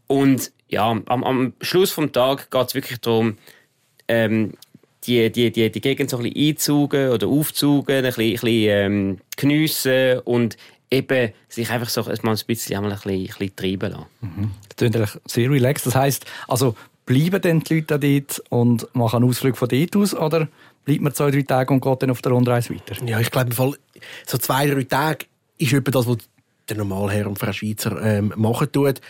Und 0.07 0.51
ja, 0.67 0.91
am, 1.05 1.23
am 1.23 1.53
Schluss 1.61 1.91
vom 1.91 2.11
Tag 2.11 2.51
geht 2.51 2.67
es 2.67 2.75
wirklich 2.75 2.99
darum, 2.99 3.37
ähm, 4.09 4.53
die, 5.07 5.31
die, 5.31 5.51
die, 5.51 5.71
die 5.71 5.81
Gegend 5.81 6.09
so 6.09 6.17
ein 6.17 6.23
bisschen 6.23 6.49
einzugen 6.49 7.09
oder 7.09 7.27
aufzugen, 7.27 7.95
ein 7.95 8.03
bisschen, 8.03 8.23
ein 8.23 8.31
bisschen 8.31 8.69
ähm, 8.69 9.17
geniessen 9.35 10.19
und 10.19 10.57
eben 10.91 11.33
sich 11.49 11.69
einfach 11.69 11.89
so 11.89 12.03
mal 12.03 12.35
ein 12.35 12.39
bisschen, 12.45 12.75
einmal 12.75 12.91
ein 12.91 12.97
bisschen, 12.97 13.13
ein 13.13 13.25
bisschen 13.25 13.55
treiben 13.55 13.91
lassen. 13.91 14.05
Mhm. 14.21 14.51
Das 14.67 14.77
klingt 14.77 14.95
eigentlich 14.95 15.17
sehr 15.25 15.49
relaxed. 15.49 15.87
Das 15.87 15.95
heisst, 15.95 16.25
also 16.47 16.75
bleiben 17.05 17.41
denn 17.41 17.59
die 17.61 17.75
Leute 17.75 17.99
dort 17.99 18.43
und 18.49 18.95
machen 18.95 19.17
einen 19.17 19.29
Ausflug 19.29 19.57
von 19.57 19.69
dort 19.69 19.95
aus 19.95 20.13
oder 20.13 20.47
bleibt 20.85 21.01
man 21.01 21.13
zwei, 21.13 21.31
drei 21.31 21.41
Tage 21.41 21.73
und 21.73 21.81
geht 21.81 22.03
dann 22.03 22.11
auf 22.11 22.21
der 22.21 22.31
Rundreise 22.31 22.73
weiter? 22.73 22.95
Ja, 23.05 23.19
ich 23.19 23.31
glaube, 23.31 23.53
so 23.53 24.37
zwei, 24.37 24.67
drei 24.67 24.83
Tage 24.83 25.25
ist 25.57 25.73
etwa 25.73 25.91
das, 25.91 26.07
was 26.07 26.17
der 26.69 26.77
Normalherr 26.77 27.27
und 27.27 27.39
Frau 27.39 27.51
Schweizer 27.51 28.01
ähm, 28.01 28.33
machen 28.35 28.71
tut 28.71 29.01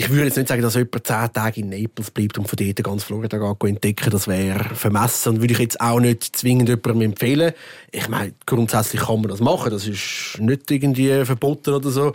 ich 0.00 0.08
würde 0.08 0.24
jetzt 0.24 0.38
nicht 0.38 0.48
sagen, 0.48 0.62
dass 0.62 0.76
jemand 0.76 1.06
zehn 1.06 1.30
Tage 1.34 1.60
in 1.60 1.68
Naples 1.68 2.10
bleibt 2.10 2.38
und 2.38 2.48
von 2.48 2.56
dort 2.56 2.82
ganz 2.82 3.04
Florida 3.04 3.54
entdecken. 3.64 4.08
Das 4.08 4.28
wäre 4.28 4.74
vermessen 4.74 5.28
und 5.28 5.40
würde 5.42 5.52
ich 5.52 5.58
jetzt 5.58 5.78
auch 5.78 6.00
nicht 6.00 6.24
zwingend 6.24 6.70
jemandem 6.70 7.02
empfehlen. 7.02 7.52
Ich 7.92 8.08
meine, 8.08 8.32
grundsätzlich 8.46 9.02
kann 9.02 9.20
man 9.20 9.28
das 9.28 9.40
machen. 9.40 9.70
Das 9.70 9.86
ist 9.86 10.38
nicht 10.38 10.70
irgendwie 10.70 11.26
verboten 11.26 11.74
oder 11.74 11.90
so. 11.90 12.14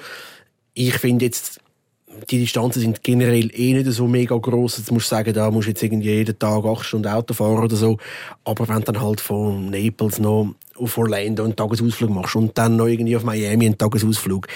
Ich 0.73 0.95
finde 0.95 1.25
jetzt, 1.25 1.59
die 2.31 2.39
Distanzen 2.39 2.81
sind 2.81 3.03
generell 3.03 3.51
eh 3.53 3.73
nicht 3.73 3.91
so 3.91 4.07
mega 4.07 4.35
groß. 4.35 4.79
Jetzt 4.79 4.91
musst 4.91 5.11
du 5.11 5.15
sagen, 5.15 5.35
da 5.35 5.51
musst 5.51 5.67
du 5.67 5.69
jetzt 5.69 5.83
irgendwie 5.83 6.09
jeden 6.09 6.39
Tag 6.39 6.65
acht 6.65 6.85
Stunden 6.85 7.09
Auto 7.09 7.35
fahren 7.35 7.63
oder 7.63 7.75
so. 7.75 7.99
Aber 8.45 8.67
wenn 8.67 8.79
du 8.79 8.93
dann 8.93 9.01
halt 9.03 9.21
von 9.21 9.69
Naples 9.69 10.17
noch 10.17 10.55
auf 10.75 10.97
Orlando 10.97 11.43
einen 11.43 11.55
Tagesausflug 11.55 12.09
machst 12.09 12.35
und 12.35 12.57
dann 12.57 12.77
noch 12.77 12.87
irgendwie 12.87 13.15
auf 13.15 13.23
Miami 13.23 13.67
einen 13.67 13.77
Tagesausflug, 13.77 14.47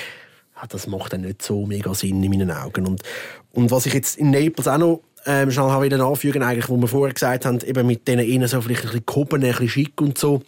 das 0.67 0.87
macht 0.87 1.13
dann 1.13 1.21
nicht 1.21 1.41
so 1.41 1.65
mega 1.65 1.93
Sinn 1.93 2.23
in 2.23 2.31
meinen 2.31 2.51
Augen. 2.51 2.87
Und, 2.87 3.03
und 3.53 3.71
was 3.71 3.85
ich 3.85 3.93
jetzt 3.93 4.17
in 4.17 4.31
Naples 4.31 4.67
auch 4.67 4.77
noch 4.77 5.01
ähm, 5.25 5.51
schnell 5.51 5.65
habe 5.65 5.85
wieder 5.85 6.03
anfügen, 6.03 6.43
eigentlich, 6.43 6.69
wo 6.69 6.77
wir 6.77 6.87
vorher 6.87 7.13
gesagt 7.13 7.45
haben, 7.45 7.59
eben 7.61 7.85
mit 7.85 8.07
denen 8.07 8.25
innen 8.25 8.47
so 8.47 8.61
vielleicht 8.61 8.81
ein 8.81 8.87
bisschen 8.87 9.05
gehoben, 9.05 9.43
ein 9.43 9.51
bisschen 9.51 9.69
schick 9.69 10.01
und 10.01 10.17
so, 10.17 10.41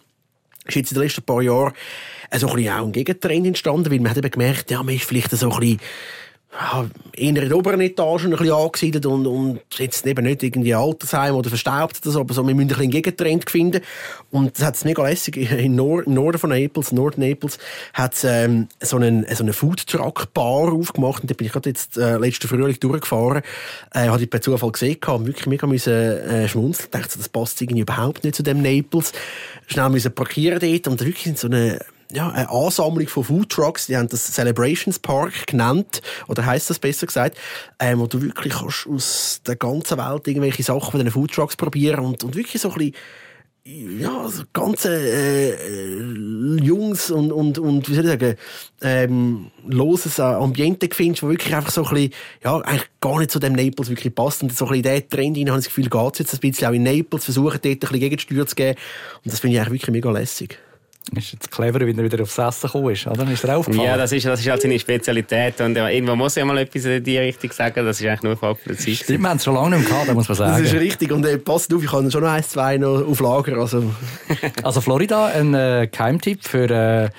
ist 0.66 0.76
jetzt 0.76 0.92
in 0.92 0.96
den 0.96 1.04
letzten 1.04 1.22
paar 1.22 1.42
Jahren 1.42 1.72
so 2.34 2.48
ein 2.48 2.56
bisschen 2.56 2.72
auch 2.72 2.86
ein 2.86 2.92
Gegentrend 2.92 3.46
entstanden, 3.46 3.90
weil 3.90 4.00
man 4.00 4.10
hat 4.10 4.18
eben 4.18 4.30
gemerkt, 4.30 4.70
ja, 4.70 4.82
man 4.82 4.94
ist 4.94 5.04
vielleicht 5.04 5.30
so 5.30 5.50
ein 5.50 5.58
bisschen 5.58 5.80
ja, 6.52 6.86
in 7.14 7.34
der 7.34 7.56
oberen 7.56 7.80
Etage 7.80 8.24
ein 8.24 8.30
bisschen 8.30 8.52
angesiedelt 8.52 9.06
und, 9.06 9.26
und 9.26 9.60
jetzt 9.78 10.06
eben 10.06 10.24
nicht 10.24 10.42
irgendwie 10.42 10.74
Altersheim 10.74 11.34
oder 11.34 11.48
verstaubt 11.48 12.00
oder 12.02 12.10
so, 12.10 12.20
aber 12.20 12.34
so, 12.34 12.46
wir 12.46 12.54
müssen 12.54 12.66
ein 12.66 12.68
bisschen 12.68 12.82
einen 12.82 12.90
Gegentrend 12.90 13.50
finden. 13.50 13.80
Und 14.30 14.58
das 14.58 14.66
hat 14.66 14.76
es 14.76 14.84
mega 14.84 15.02
lässig. 15.02 15.36
Im, 15.50 15.74
Nord 15.74 16.06
im 16.06 16.14
Norden 16.14 16.38
von 16.38 16.50
Naples, 16.50 16.92
Nord 16.92 17.16
Naples, 17.16 17.58
hat 17.94 18.14
es 18.14 18.24
ähm, 18.24 18.68
so 18.80 18.96
einen, 18.96 19.24
so 19.34 19.42
eine 19.42 19.52
Food 19.52 19.86
Truck 19.86 20.32
Bar 20.34 20.72
aufgemacht 20.72 21.22
und 21.22 21.30
da 21.30 21.34
bin 21.34 21.46
ich 21.46 21.52
gerade 21.52 21.70
jetzt 21.70 21.96
äh, 21.96 22.18
letzten 22.18 22.48
Frühling 22.48 22.78
durchgefahren. 22.78 23.42
Äh, 23.92 24.08
habe 24.08 24.22
ich 24.22 24.28
per 24.28 24.42
Zufall 24.42 24.72
gesehen 24.72 24.98
und 25.06 25.26
wirklich 25.26 25.46
mega 25.46 25.66
müssen, 25.66 25.92
äh, 25.92 26.48
schmunzeln. 26.48 26.88
Ich 26.92 27.00
dachte, 27.00 27.16
das 27.16 27.28
passt 27.30 27.60
irgendwie 27.62 27.82
überhaupt 27.82 28.24
nicht 28.24 28.36
zu 28.36 28.42
dem 28.42 28.60
Naples. 28.60 29.12
Schnell 29.68 29.88
müssen 29.88 30.14
parkieren 30.14 30.58
dort 30.60 30.88
und 30.88 31.00
wirklich 31.00 31.26
in 31.26 31.36
so 31.36 31.46
eine 31.46 31.80
ja, 32.12 32.30
eine 32.30 32.50
Ansammlung 32.50 33.08
von 33.08 33.24
Food 33.24 33.50
Trucks, 33.50 33.86
die 33.86 33.96
haben 33.96 34.08
das 34.08 34.32
Celebrations 34.32 34.98
Park 34.98 35.46
genannt, 35.46 36.02
oder 36.28 36.44
heißt 36.44 36.70
das 36.70 36.78
besser 36.78 37.06
gesagt, 37.06 37.38
ähm, 37.78 38.00
wo 38.00 38.06
du 38.06 38.20
wirklich 38.20 38.54
kannst 38.54 38.86
aus 38.86 39.40
der 39.46 39.56
ganzen 39.56 39.98
Welt 39.98 40.28
irgendwelche 40.28 40.62
Sachen 40.62 40.90
von 40.90 41.00
diesen 41.00 41.12
Food 41.12 41.32
Trucks 41.32 41.56
probieren 41.56 42.04
und, 42.04 42.22
und 42.22 42.34
wirklich 42.36 42.60
so 42.60 42.70
ein 42.70 42.78
bisschen 42.78 42.94
ja, 43.64 44.28
so 44.28 44.42
ganze 44.52 44.88
äh, 44.92 46.60
Jungs 46.60 47.12
und, 47.12 47.30
und, 47.30 47.58
und 47.60 47.88
wie 47.88 47.94
soll 47.94 48.04
ich 48.06 48.10
sagen, 48.10 48.36
ähm, 48.80 49.52
loses 49.64 50.18
Ambiente 50.18 50.88
findest, 50.92 51.22
wo 51.22 51.28
wirklich 51.28 51.54
einfach 51.54 51.70
so 51.70 51.84
ein 51.84 51.94
bisschen, 51.94 52.12
ja, 52.42 52.58
eigentlich 52.58 52.90
gar 53.00 53.20
nicht 53.20 53.30
zu 53.30 53.38
dem 53.38 53.52
Naples 53.52 53.88
wirklich 53.88 54.12
passt. 54.12 54.42
Und 54.42 54.52
so 54.52 54.64
ein 54.64 54.72
bisschen 54.72 54.84
in 54.84 54.94
diesen 54.96 55.08
Trend 55.10 55.38
rein, 55.38 55.50
habe 55.50 55.60
ich 55.60 55.66
das 55.66 55.74
Gefühl, 55.74 55.88
geht 55.88 56.12
es 56.12 56.18
jetzt 56.18 56.34
ein 56.34 56.40
bisschen 56.40 56.68
auch 56.68 56.72
in 56.72 56.82
Naples, 56.82 57.24
versuchen 57.24 57.60
dort 57.62 57.64
ein 57.64 57.78
bisschen 57.78 58.00
Gegensteuer 58.00 58.46
zu 58.46 58.56
geben. 58.56 58.78
Und 59.24 59.32
das 59.32 59.38
finde 59.38 59.54
ich 59.54 59.60
eigentlich 59.60 59.80
wirklich 59.80 59.92
mega 59.92 60.10
lässig. 60.10 60.58
Ist 61.16 61.32
jetzt 61.32 61.50
clever, 61.50 61.80
wie 61.80 61.90
er 61.90 62.04
wieder 62.04 62.22
aufs 62.22 62.38
Essen 62.38 62.68
gekommen 62.68 62.92
ist, 62.92 63.06
oder? 63.06 63.30
Ist 63.30 63.44
er 63.44 63.56
aufgefallen? 63.56 63.86
Ja, 63.86 63.96
das 63.96 64.12
ist, 64.12 64.24
das 64.24 64.40
ist 64.40 64.48
halt 64.48 64.62
seine 64.62 64.78
Spezialität. 64.78 65.60
Und 65.60 65.76
irgendwo 65.76 66.14
muss 66.14 66.36
ich 66.36 66.44
mal 66.44 66.56
etwas 66.58 66.84
in 66.84 67.02
die 67.02 67.18
Richtung 67.18 67.50
sagen. 67.50 67.84
Das 67.84 68.00
ist 68.00 68.06
eigentlich 68.06 68.22
nur 68.22 68.38
Zeit. 68.40 68.78
Stimmt, 68.78 69.20
wir 69.20 69.28
haben 69.28 69.36
es 69.36 69.44
schon 69.44 69.54
lange 69.54 69.76
nicht 69.76 69.88
mehr 69.88 69.98
gehabt, 69.98 70.14
muss 70.14 70.28
man 70.28 70.36
sagen. 70.36 70.62
Das 70.62 70.72
ist 70.72 70.78
richtig. 70.78 71.10
Und 71.12 71.26
äh, 71.26 71.38
passt 71.38 71.74
auf, 71.74 71.82
ich 71.82 71.92
habe 71.92 72.10
schon 72.10 72.22
noch 72.22 72.30
ein, 72.30 72.44
zwei 72.44 72.78
noch 72.78 73.06
auf 73.06 73.20
Lager. 73.20 73.58
Also, 73.58 73.92
also 74.62 74.80
Florida, 74.80 75.26
ein 75.26 75.54
äh, 75.54 75.88
Keimtipp 75.90 76.44
für... 76.44 76.70
Äh, 76.70 77.10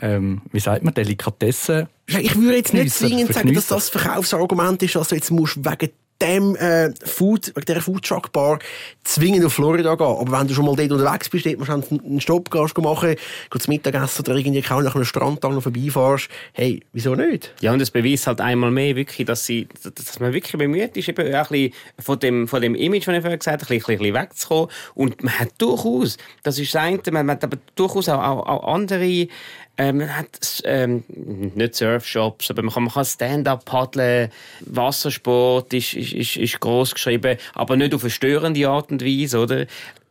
ähm, 0.00 0.42
wie 0.50 0.58
sagt 0.58 0.82
man, 0.82 0.92
Delikatessen. 0.92 1.86
Ich 2.08 2.34
würde 2.34 2.56
jetzt 2.56 2.74
nicht 2.74 2.92
zwingend 2.92 3.32
sagen, 3.32 3.54
dass 3.54 3.68
das 3.68 3.88
Verkaufsargument 3.90 4.82
ist, 4.82 4.96
dass 4.96 5.08
du 5.08 5.14
jetzt 5.14 5.30
musst 5.30 5.64
wegen 5.64 5.90
dem 6.22 6.56
äh, 6.56 6.92
Food, 7.04 7.52
wegen 7.54 7.66
dieser 7.66 7.80
Food 7.80 8.04
Truck 8.04 8.32
Bar 8.32 8.58
zwingend 9.02 9.44
auf 9.44 9.54
Florida 9.54 9.94
gehen. 9.94 10.06
Aber 10.06 10.38
wenn 10.38 10.46
du 10.46 10.54
schon 10.54 10.64
mal 10.64 10.76
dort 10.76 10.92
unterwegs 10.92 11.28
bist, 11.28 11.46
dort 11.46 11.90
du 11.90 11.98
einen 11.98 12.20
Stopp 12.20 12.50
gehst 12.50 12.76
machen, 12.78 13.16
gehst 13.50 13.68
Mittagessen 13.68 14.24
oder 14.24 14.36
irgendwie 14.36 14.62
kaum 14.62 14.84
nach 14.84 14.94
einem 14.94 15.04
Strandtag 15.04 15.52
noch 15.52 15.62
vorbeifahrst. 15.62 16.28
Hey, 16.52 16.82
wieso 16.92 17.14
nicht? 17.14 17.52
Ja, 17.60 17.72
und 17.72 17.80
es 17.80 17.90
beweist 17.90 18.26
halt 18.26 18.40
einmal 18.40 18.70
mehr 18.70 18.96
wirklich, 18.96 19.26
dass, 19.26 19.44
sie, 19.44 19.68
dass 19.82 20.20
man 20.20 20.32
wirklich 20.32 20.56
bemüht 20.56 20.96
ist, 20.96 21.08
eben 21.08 21.34
auch 21.34 21.50
ein 21.50 21.70
bisschen 21.70 21.72
von 21.98 22.18
dem, 22.18 22.48
von 22.48 22.62
dem 22.62 22.74
Image, 22.74 23.06
das 23.06 23.14
ich 23.14 23.20
vorher 23.20 23.38
gesagt 23.38 23.62
habe, 23.62 23.74
ein 23.74 23.78
bisschen, 23.78 23.94
ein 23.94 23.98
bisschen 23.98 24.14
wegzukommen. 24.14 24.68
Und 24.94 25.22
man 25.22 25.38
hat 25.38 25.50
durchaus, 25.58 26.16
das 26.42 26.58
ist 26.58 26.74
das 26.74 26.82
eine, 26.82 27.00
man 27.10 27.30
hat 27.30 27.44
aber 27.44 27.58
durchaus 27.74 28.08
auch, 28.08 28.22
auch, 28.22 28.46
auch 28.46 28.74
andere 28.74 29.28
ähm, 29.76 29.98
man 29.98 30.16
hat 30.16 30.62
ähm, 30.64 31.04
nicht 31.08 31.74
Surfshops, 31.74 32.50
aber 32.50 32.62
man 32.62 32.72
kann, 32.72 32.84
man 32.84 32.92
kann 32.92 33.04
Stand-up 33.04 33.64
paddeln, 33.64 34.30
Wassersport 34.60 35.72
ist, 35.74 35.94
ist, 35.94 36.12
ist, 36.12 36.36
ist 36.36 36.60
groß 36.60 36.94
geschrieben, 36.94 37.38
aber 37.54 37.76
nicht 37.76 37.94
auf 37.94 38.02
eine 38.02 38.10
störende 38.10 38.68
Art 38.68 38.90
und 38.90 39.04
Weise, 39.04 39.38
oder? 39.38 39.66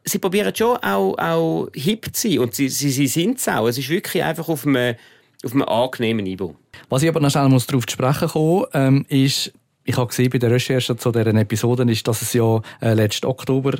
Sie 0.05 0.19
probieren 0.19 0.53
schon 0.53 0.77
auch, 0.77 1.17
auch 1.17 1.67
hip 1.73 2.13
zu 2.13 2.29
sein 2.29 2.39
und 2.39 2.53
sie, 2.53 2.67
sie, 2.67 2.89
sie 2.89 3.07
sind 3.07 3.37
es 3.37 3.47
auch. 3.47 3.67
Es 3.67 3.77
ist 3.77 3.87
wirklich 3.87 4.21
einfach 4.21 4.49
auf 4.49 4.67
einem 4.67 4.95
auf 5.43 5.51
einem 5.51 5.63
angenehmen 5.63 6.23
Niveau. 6.23 6.55
Was 6.89 7.03
ich 7.03 7.09
aber 7.09 7.19
noch 7.19 7.29
schnell 7.29 7.49
muss 7.49 7.67
darauf 7.67 7.85
zu 7.85 7.93
sprechen 7.93 8.29
kommen, 8.29 8.65
ähm, 8.73 9.05
ist, 9.09 9.51
ich 9.83 9.97
habe 9.97 10.07
gesehen 10.07 10.29
bei 10.29 10.37
der 10.37 10.51
Recherche 10.51 10.95
zu 10.95 11.11
deren 11.11 11.37
Episoden, 11.37 11.89
ist, 11.89 12.07
dass 12.07 12.21
es 12.21 12.33
ja 12.33 12.61
äh, 12.81 12.93
letzten 12.93 13.25
Oktober 13.25 13.73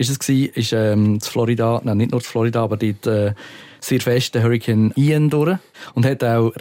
ist 0.00 0.08
es 0.08 0.18
gewesen, 0.18 0.52
ist 0.54 0.72
ähm, 0.72 1.20
zu 1.20 1.30
Florida, 1.30 1.80
nein, 1.84 1.98
nicht 1.98 2.12
nur 2.12 2.22
zu 2.22 2.30
Florida, 2.30 2.62
aber 2.62 2.78
dort 2.78 3.06
äh, 3.06 3.34
sehr 3.80 4.00
fest 4.00 4.34
der 4.34 4.42
Hurricane 4.42 4.92
Ian 4.96 5.28
durch 5.28 5.58
und 5.94 6.06
hat 6.06 6.24
auch, 6.24 6.52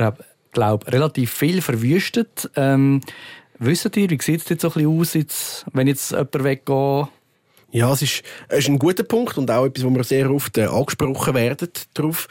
glaube 0.51 0.91
relativ 0.91 1.31
viel 1.31 1.61
verwüstet. 1.61 2.49
Ähm, 2.57 2.99
wisst 3.57 3.95
ihr, 3.95 4.09
wie 4.09 4.21
sieht 4.21 4.41
es 4.41 4.49
jetzt 4.49 4.61
so 4.61 4.67
ein 4.67 4.73
bisschen 4.73 4.99
aus, 4.99 5.13
jetzt, 5.13 5.65
wenn 5.71 5.87
jetzt 5.87 6.11
jemand 6.11 6.43
weggeht? 6.43 7.07
Ja, 7.71 7.93
es 7.93 8.01
ist, 8.01 8.23
es 8.49 8.59
ist 8.59 8.67
ein 8.67 8.79
guter 8.79 9.03
Punkt 9.03 9.37
und 9.37 9.49
auch 9.49 9.65
etwas, 9.65 9.85
wo 9.85 9.89
wir 9.91 10.03
sehr 10.03 10.29
oft 10.29 10.57
äh, 10.57 10.65
angesprochen 10.65 11.33
werden 11.33 11.69
darauf. 11.93 12.27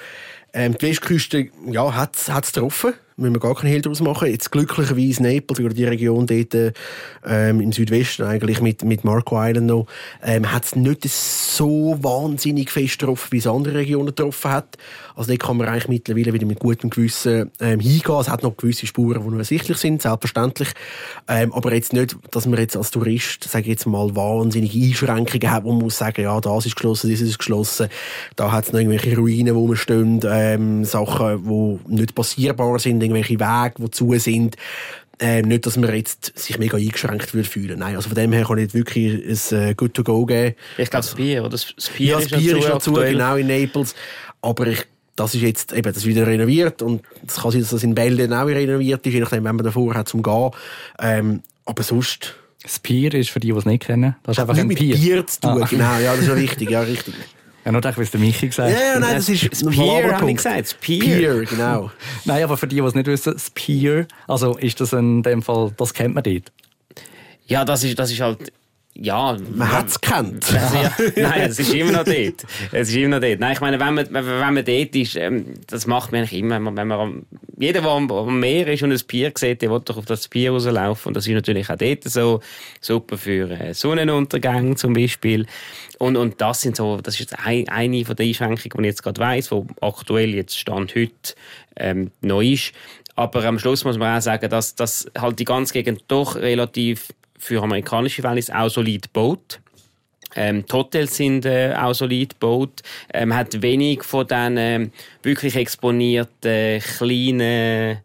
Ähm, 0.52 0.76
die 0.76 0.88
Westküste 0.88 1.48
ja, 1.70 1.94
hat 1.94 2.16
es 2.16 2.52
getroffen 2.52 2.92
müssen 3.18 3.34
wir 3.34 3.40
gar 3.40 3.54
keinen 3.54 3.70
Hehl 3.70 3.82
daraus 3.82 4.00
machen. 4.00 4.30
Jetzt 4.30 4.50
glücklicherweise 4.52 5.22
Naples 5.22 5.60
oder 5.60 5.74
die 5.74 5.84
Region 5.84 6.26
dort 6.26 6.74
ähm, 7.26 7.60
im 7.60 7.72
Südwesten 7.72 8.22
eigentlich 8.22 8.60
mit, 8.60 8.84
mit 8.84 9.04
Marco 9.04 9.36
Island 9.38 9.66
noch, 9.66 9.86
ähm, 10.22 10.50
hat 10.52 10.64
es 10.64 10.76
nicht 10.76 11.08
so 11.08 11.98
wahnsinnig 12.00 12.70
fest 12.70 13.00
getroffen, 13.00 13.28
wie 13.32 13.38
es 13.38 13.46
andere 13.46 13.74
Regionen 13.74 14.06
getroffen 14.06 14.50
hat. 14.50 14.78
Also 15.16 15.30
dort 15.30 15.42
kann 15.42 15.56
man 15.56 15.66
eigentlich 15.66 15.88
mittlerweile 15.88 16.32
wieder 16.32 16.46
mit 16.46 16.60
gutem 16.60 16.90
Gewissen 16.90 17.50
ähm, 17.60 17.80
hingehen. 17.80 18.20
Es 18.20 18.28
hat 18.28 18.44
noch 18.44 18.56
gewisse 18.56 18.86
Spuren, 18.86 19.22
die 19.22 19.30
noch 19.30 19.38
ersichtlich 19.38 19.78
sind, 19.78 20.00
selbstverständlich. 20.00 20.68
Ähm, 21.26 21.52
aber 21.52 21.74
jetzt 21.74 21.92
nicht, 21.92 22.16
dass 22.30 22.46
man 22.46 22.60
jetzt 22.60 22.76
als 22.76 22.92
Tourist, 22.92 23.42
sage 23.44 23.62
ich 23.62 23.70
jetzt 23.70 23.86
mal, 23.86 24.14
wahnsinnige 24.14 24.78
Einschränkungen 24.78 25.50
hat, 25.50 25.64
wo 25.64 25.72
man 25.72 25.82
muss 25.82 25.98
sagen, 25.98 26.22
ja, 26.22 26.40
das 26.40 26.66
ist 26.66 26.76
geschlossen, 26.76 27.10
das 27.10 27.20
ist 27.20 27.38
geschlossen. 27.38 27.88
Da 28.36 28.52
hat 28.52 28.66
es 28.66 28.72
noch 28.72 28.78
irgendwelche 28.78 29.16
Ruinen, 29.16 29.56
wo 29.56 29.66
man 29.66 29.76
stehen, 29.76 30.20
ähm, 30.24 30.84
Sachen, 30.84 31.42
die 31.44 31.94
nicht 31.94 32.14
passierbar 32.14 32.78
sind, 32.78 33.07
irgendwelche 33.08 33.40
Wege, 33.40 33.74
die 33.78 33.90
zu 33.90 34.18
sind. 34.18 34.56
Ähm, 35.20 35.48
nicht, 35.48 35.66
dass 35.66 35.76
man 35.76 35.92
jetzt 35.94 36.38
sich 36.38 36.58
mega 36.58 36.76
eingeschränkt 36.76 37.34
würde 37.34 37.48
fühlen. 37.48 37.80
Nein, 37.80 37.96
also 37.96 38.08
von 38.08 38.14
dem 38.14 38.32
her 38.32 38.44
kann 38.44 38.58
ich 38.58 38.72
wirklich 38.72 39.52
ein 39.52 39.70
äh, 39.70 39.74
Good 39.74 39.94
to 39.94 40.04
Go 40.04 40.24
geben. 40.24 40.54
Ich 40.76 40.90
glaube, 40.90 41.06
das 41.06 41.14
Bier, 41.14 41.40
oder? 41.40 41.50
Das 41.50 41.74
Bier, 41.96 42.06
ja, 42.06 42.20
das 42.20 42.28
Bier 42.28 42.56
ist 42.56 42.68
dazu, 42.68 42.92
genau, 42.92 43.34
in 43.34 43.48
Naples. 43.48 43.96
Aber 44.42 44.68
ich, 44.68 44.84
das 45.16 45.34
ist 45.34 45.42
jetzt 45.42 45.72
eben, 45.72 45.82
das 45.82 45.96
ist 45.96 46.06
wieder 46.06 46.24
renoviert 46.24 46.82
und 46.82 47.02
es 47.26 47.34
kann 47.36 47.50
sein, 47.50 47.62
dass 47.62 47.70
das 47.70 47.82
in 47.82 47.96
Bälde 47.96 48.24
auch 48.26 48.46
renoviert 48.46 49.04
ist, 49.04 49.12
je 49.12 49.20
nachdem, 49.20 49.42
wenn 49.42 49.56
man 49.56 49.64
davor 49.64 49.94
hat 49.94 50.08
zum 50.08 50.22
Gehen. 50.22 50.50
Ähm, 51.00 51.42
aber 51.64 51.82
sonst... 51.82 52.36
Das 52.62 52.78
Bier 52.80 53.14
ist 53.14 53.30
für 53.30 53.40
die, 53.40 53.52
die 53.52 53.58
es 53.58 53.64
nicht 53.64 53.84
kennen, 53.84 54.16
das 54.24 54.36
ist 54.36 54.40
einfach 54.40 54.56
ein 54.56 54.66
mit 54.66 54.78
Bier. 54.78 54.96
Bier 54.96 55.26
zu 55.26 55.40
tun, 55.40 55.62
ah. 55.62 55.66
genau, 55.68 55.98
ja, 55.98 56.12
das 56.12 56.22
ist 56.22 56.28
ja 56.28 56.36
wichtig, 56.36 56.70
ja, 56.70 56.80
richtig. 56.82 57.14
Ja, 57.64 57.72
nur 57.72 57.82
wie 57.82 58.00
es 58.00 58.10
der 58.10 58.20
Michi 58.20 58.48
gesagt 58.48 58.72
hat. 58.72 58.80
Ja, 58.80 58.94
ja, 58.94 59.00
nein, 59.00 59.16
das 59.16 59.28
ist 59.28 59.50
das 59.50 59.64
Peer, 59.64 60.16
habe 60.16 60.30
ich 60.30 60.36
gesagt. 60.36 60.68
Spear. 60.68 61.00
Peer, 61.00 61.44
genau. 61.44 61.90
nein, 62.24 62.42
aber 62.44 62.56
für 62.56 62.66
die, 62.66 62.76
die 62.76 62.82
es 62.82 62.94
nicht 62.94 63.06
wissen, 63.06 63.38
Spear, 63.38 64.06
also 64.26 64.56
ist 64.56 64.80
das 64.80 64.92
in 64.92 65.22
dem 65.22 65.42
Fall, 65.42 65.72
das 65.76 65.92
kennt 65.92 66.14
man 66.14 66.24
dort? 66.24 66.52
Ja, 67.46 67.64
das 67.64 67.84
ist, 67.84 67.98
das 67.98 68.10
ist 68.10 68.20
halt 68.20 68.52
ja, 69.00 69.36
man 69.54 69.72
hat 69.72 69.86
es 69.86 70.00
gekannt. 70.00 70.44
ja, 70.52 70.92
nein, 71.16 71.42
es 71.42 71.58
ist 71.58 71.72
immer 71.72 71.92
noch 71.92 72.04
dort. 72.04 72.44
Es 72.72 72.88
ist 72.88 72.96
immer 72.96 73.16
noch 73.16 73.20
dort. 73.20 73.38
Nein, 73.38 73.52
ich 73.52 73.60
meine, 73.60 73.78
wenn 73.78 73.94
man, 73.94 74.12
wenn 74.12 74.54
man 74.54 74.64
dort 74.64 74.96
ist, 74.96 75.14
ähm, 75.14 75.54
das 75.68 75.86
macht 75.86 76.10
man 76.10 76.20
eigentlich 76.20 76.40
immer. 76.40 76.56
Wenn 76.56 76.62
man, 76.62 76.76
wenn 76.76 76.88
man 76.88 77.26
jeder, 77.56 77.80
der 77.80 77.90
am, 77.90 78.10
am, 78.10 78.40
Meer 78.40 78.66
ist 78.68 78.82
und 78.82 78.90
ein 78.90 79.00
Pier 79.06 79.32
sieht, 79.36 79.62
der 79.62 79.70
will 79.70 79.80
doch 79.84 79.98
auf 79.98 80.04
das 80.04 80.26
Pier 80.26 80.50
rauslaufen. 80.50 81.10
Und 81.10 81.16
das 81.16 81.28
ist 81.28 81.32
natürlich 81.32 81.70
auch 81.70 81.76
dort 81.76 82.04
so 82.04 82.40
super 82.80 83.16
für 83.16 83.50
äh, 83.50 83.72
Sonnenuntergang 83.72 84.76
zum 84.76 84.94
Beispiel. 84.94 85.46
Und, 85.98 86.16
und 86.16 86.40
das 86.40 86.62
sind 86.62 86.76
so, 86.76 87.00
das 87.00 87.14
ist 87.14 87.20
jetzt 87.20 87.38
ein, 87.38 87.68
eine 87.68 88.04
von 88.04 88.16
den 88.16 88.28
Einschränkungen, 88.28 88.70
die 88.78 88.80
ich 88.80 88.86
jetzt 88.86 89.02
gerade 89.04 89.20
weiss, 89.20 89.50
die 89.50 89.62
aktuell 89.80 90.34
jetzt 90.34 90.58
Stand 90.58 90.96
heute 90.96 91.34
ähm, 91.76 92.10
neu 92.20 92.52
ist. 92.52 92.72
Aber 93.14 93.44
am 93.44 93.58
Schluss 93.58 93.84
muss 93.84 93.98
man 93.98 94.16
auch 94.16 94.22
sagen, 94.22 94.48
dass, 94.50 94.74
dass 94.74 95.08
halt 95.16 95.38
die 95.38 95.44
ganze 95.44 95.72
Gegend 95.72 96.04
doch 96.08 96.36
relativ 96.36 97.08
für 97.38 97.62
amerikanische 97.62 98.22
Verhältnisse 98.22 98.56
auch 98.56 98.68
solid 98.68 99.12
gebaut. 99.12 99.60
Ähm, 100.36 100.64
die 100.66 100.72
Hotels 100.72 101.16
sind 101.16 101.46
äh, 101.46 101.74
auch 101.74 101.94
solid 101.94 102.38
gebaut. 102.38 102.82
Ähm, 103.12 103.34
hat 103.34 103.62
wenig 103.62 104.02
von 104.04 104.26
diesen 104.26 104.56
ähm, 104.56 104.92
wirklich 105.22 105.56
exponierten 105.56 106.80
kleinen 106.80 107.98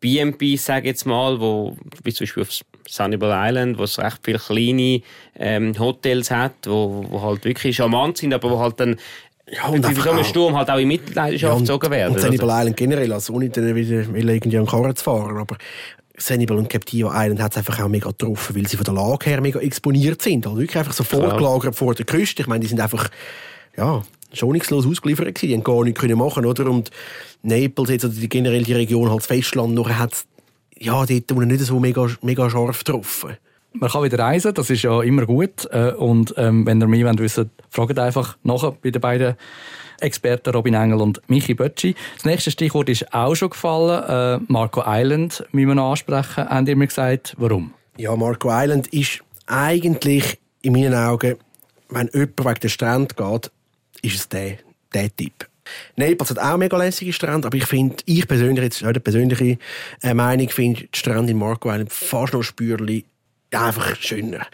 B&B, 0.00 0.56
sage 0.56 0.82
ich 0.82 0.86
jetzt 0.92 1.06
mal, 1.06 1.40
wo, 1.40 1.76
wie 2.04 2.12
zum 2.12 2.24
Beispiel 2.24 2.42
auf 2.42 2.50
Sunnyball 2.88 3.48
Island, 3.48 3.78
wo 3.78 3.84
es 3.84 3.98
recht 3.98 4.20
viele 4.22 4.38
kleine 4.38 5.02
ähm, 5.36 5.78
Hotels 5.78 6.30
hat, 6.30 6.54
wo, 6.66 7.04
wo 7.08 7.22
halt 7.22 7.44
wirklich 7.44 7.76
charmant 7.76 8.18
sind, 8.18 8.32
aber 8.32 8.50
wo 8.50 8.58
halt 8.58 8.78
dann 8.78 8.96
ja, 9.48 9.66
und 9.68 9.80
bei 9.80 9.94
so 9.94 10.10
einem 10.10 10.24
Sturm 10.24 10.56
halt 10.56 10.68
auch 10.70 10.78
in 10.78 10.88
Mitleidenschaft 10.88 11.54
ja, 11.54 11.58
gezogen 11.58 11.90
werden. 11.90 12.14
Und 12.14 12.20
Sunnyball 12.20 12.50
also. 12.50 12.62
Island 12.62 12.76
generell, 12.76 13.12
also 13.12 13.32
ohne 13.32 13.48
dann 13.48 13.74
wieder 13.76 13.98
irgendwie 14.00 14.58
an 14.58 14.66
Karren 14.66 14.96
zu 14.96 15.04
fahren, 15.04 15.36
aber 15.36 15.56
Sanibel 16.18 16.56
und 16.56 16.68
Captiva 16.68 17.10
Island 17.14 17.42
hat 17.42 17.52
es 17.52 17.58
einfach 17.58 17.80
auch 17.80 17.88
mega 17.88 18.10
getroffen, 18.10 18.56
weil 18.56 18.66
sie 18.66 18.76
von 18.76 18.84
der 18.84 18.94
Lage 18.94 19.26
her 19.26 19.40
mega 19.40 19.60
exponiert 19.60 20.22
sind. 20.22 20.46
Also 20.46 20.58
wirklich 20.58 20.78
einfach 20.78 20.92
so 20.92 21.04
vorgelagert 21.04 21.76
vor 21.76 21.94
der 21.94 22.06
Küste. 22.06 22.42
Ich 22.42 22.48
meine, 22.48 22.60
die 22.60 22.68
sind 22.68 22.80
einfach, 22.80 23.08
ja, 23.76 24.02
schonungslos 24.32 24.86
ausgeliefert 24.86 25.34
gewesen. 25.34 25.48
Die 25.48 25.54
haben 25.54 25.64
gar 25.64 25.84
nichts 25.84 26.00
können 26.00 26.18
machen, 26.18 26.46
oder? 26.46 26.70
Und 26.70 26.90
Naples, 27.42 27.90
jetzt, 27.90 28.04
oder 28.04 28.14
die, 28.14 28.28
generell 28.28 28.64
die 28.64 28.72
Region, 28.72 29.10
halt 29.10 29.20
das 29.20 29.26
Festland, 29.26 29.78
hat 29.88 30.12
es, 30.12 30.26
ja, 30.78 31.04
dort 31.04 31.30
nicht 31.46 31.60
so 31.60 31.78
mega, 31.80 32.06
mega 32.22 32.50
scharf 32.50 32.78
getroffen. 32.78 33.36
Man 33.72 33.90
kann 33.90 34.04
wieder 34.04 34.18
reisen, 34.18 34.54
das 34.54 34.70
ist 34.70 34.82
ja 34.82 35.02
immer 35.02 35.26
gut. 35.26 35.68
Äh, 35.70 35.92
und 35.92 36.34
ähm, 36.38 36.66
wenn 36.66 36.80
ihr 36.80 36.86
mehr 36.86 37.18
wissen 37.18 37.44
wollt, 37.44 37.50
fragt 37.68 37.98
einfach 37.98 38.38
nachher 38.42 38.72
bei 38.72 38.90
den 38.90 39.00
beiden 39.00 39.36
Experten 40.00 40.54
Robin 40.54 40.74
Engel 40.74 41.00
und 41.00 41.20
Michi 41.28 41.54
Bötschi. 41.54 41.94
Das 42.16 42.24
nächste 42.24 42.50
Stichwort 42.50 42.88
ist 42.88 43.12
auch 43.12 43.34
schon 43.34 43.50
gefallen. 43.50 44.40
Äh, 44.40 44.44
Marco 44.48 44.82
Island 44.86 45.44
müssen 45.52 45.68
wir 45.68 45.74
noch 45.74 45.90
ansprechen. 45.90 46.48
Haben 46.48 46.66
ihr 46.66 46.76
mir 46.76 46.86
gesagt, 46.86 47.34
warum? 47.38 47.72
Ja, 47.96 48.14
Marco 48.16 48.48
Island 48.50 48.88
ist 48.88 49.22
eigentlich 49.46 50.38
in 50.62 50.72
meinen 50.72 50.94
Augen, 50.94 51.36
wenn 51.88 52.10
jemand 52.12 52.44
wegen 52.44 52.60
der 52.60 52.68
Strand 52.68 53.16
geht, 53.16 53.50
ist 54.02 54.16
es 54.16 54.28
der, 54.28 54.58
der 54.92 55.14
Typ. 55.14 55.48
Naples 55.96 56.30
hat 56.30 56.38
auch 56.38 56.56
mega 56.56 56.76
lässige 56.76 57.12
Strände, 57.12 57.46
aber 57.46 57.56
ich 57.56 57.66
finde, 57.66 57.96
ich 58.04 58.26
persönlich, 58.28 58.62
jetzt 58.62 58.84
eine 58.84 59.00
persönliche 59.00 59.58
äh, 60.02 60.14
Meinung, 60.14 60.48
finde 60.48 60.82
die 60.82 60.98
Strände 60.98 61.32
in 61.32 61.38
Marco 61.38 61.70
Island 61.70 61.92
fast 61.92 62.34
noch 62.34 62.42
spürlich 62.42 63.04
einfach 63.52 63.96
schöner. 63.96 64.46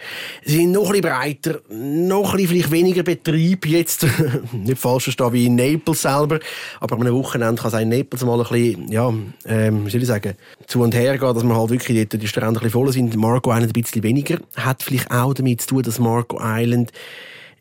Sie 0.44 0.56
sind 0.56 0.72
noch 0.72 0.92
ein 0.92 1.00
breiter, 1.00 1.60
noch 1.70 2.34
ein 2.34 2.46
vielleicht 2.46 2.70
weniger 2.70 3.02
Betrieb 3.02 3.66
jetzt, 3.66 4.06
nicht 4.52 4.78
falsch 4.78 5.04
verstehen, 5.04 5.32
wie 5.32 5.46
in 5.46 5.56
Naples 5.56 6.02
selber, 6.02 6.40
aber 6.80 6.96
an 6.96 7.02
einem 7.02 7.14
Wochenende 7.14 7.60
kann 7.60 7.72
es 7.72 7.80
in 7.80 7.88
Naples 7.88 8.24
mal 8.24 8.40
ein 8.40 8.46
bisschen, 8.48 8.92
ja, 8.92 9.12
ähm, 9.46 9.86
wie 9.86 9.90
soll 9.90 10.02
ich 10.02 10.08
sagen, 10.08 10.34
zu 10.66 10.80
und 10.82 10.94
her 10.94 11.16
gehen, 11.18 11.34
dass 11.34 11.42
man 11.42 11.56
halt 11.56 11.70
wirklich 11.70 12.08
dort 12.08 12.22
die 12.22 12.28
Strände 12.28 12.48
ein 12.50 12.54
bisschen 12.54 12.70
voll 12.70 12.92
sind. 12.92 13.16
Marco 13.16 13.50
Island 13.50 13.76
ein 13.76 13.82
bisschen 13.82 14.02
weniger. 14.02 14.38
Hat 14.56 14.82
vielleicht 14.82 15.10
auch 15.10 15.34
damit 15.34 15.62
zu 15.62 15.68
tun, 15.68 15.82
dass 15.82 15.98
Marco 15.98 16.38
Island 16.42 16.92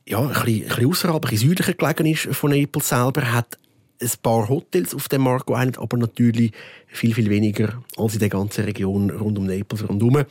ja, 0.07 0.19
ein 0.19 0.27
bisschen, 0.29 0.63
ein 0.63 0.67
bisschen 0.67 0.89
außerhalb, 0.89 1.25
ein 1.25 1.29
bisschen 1.29 1.49
südlicher 1.49 1.73
gelegen 1.73 2.05
ist 2.05 2.35
von 2.35 2.51
Naples 2.51 2.89
selber, 2.89 3.31
hat 3.31 3.57
ein 4.01 4.11
paar 4.21 4.49
Hotels 4.49 4.95
auf 4.95 5.07
dem 5.07 5.21
Marco 5.21 5.53
Island, 5.53 5.79
aber 5.79 5.97
natürlich 5.97 6.51
viel, 6.87 7.13
viel 7.13 7.29
weniger 7.29 7.81
als 7.97 8.13
in 8.13 8.19
der 8.19 8.29
ganzen 8.29 8.65
Region 8.65 9.09
rund 9.09 9.37
um 9.37 9.45
Naples 9.45 9.87
rundherum. 9.87 10.25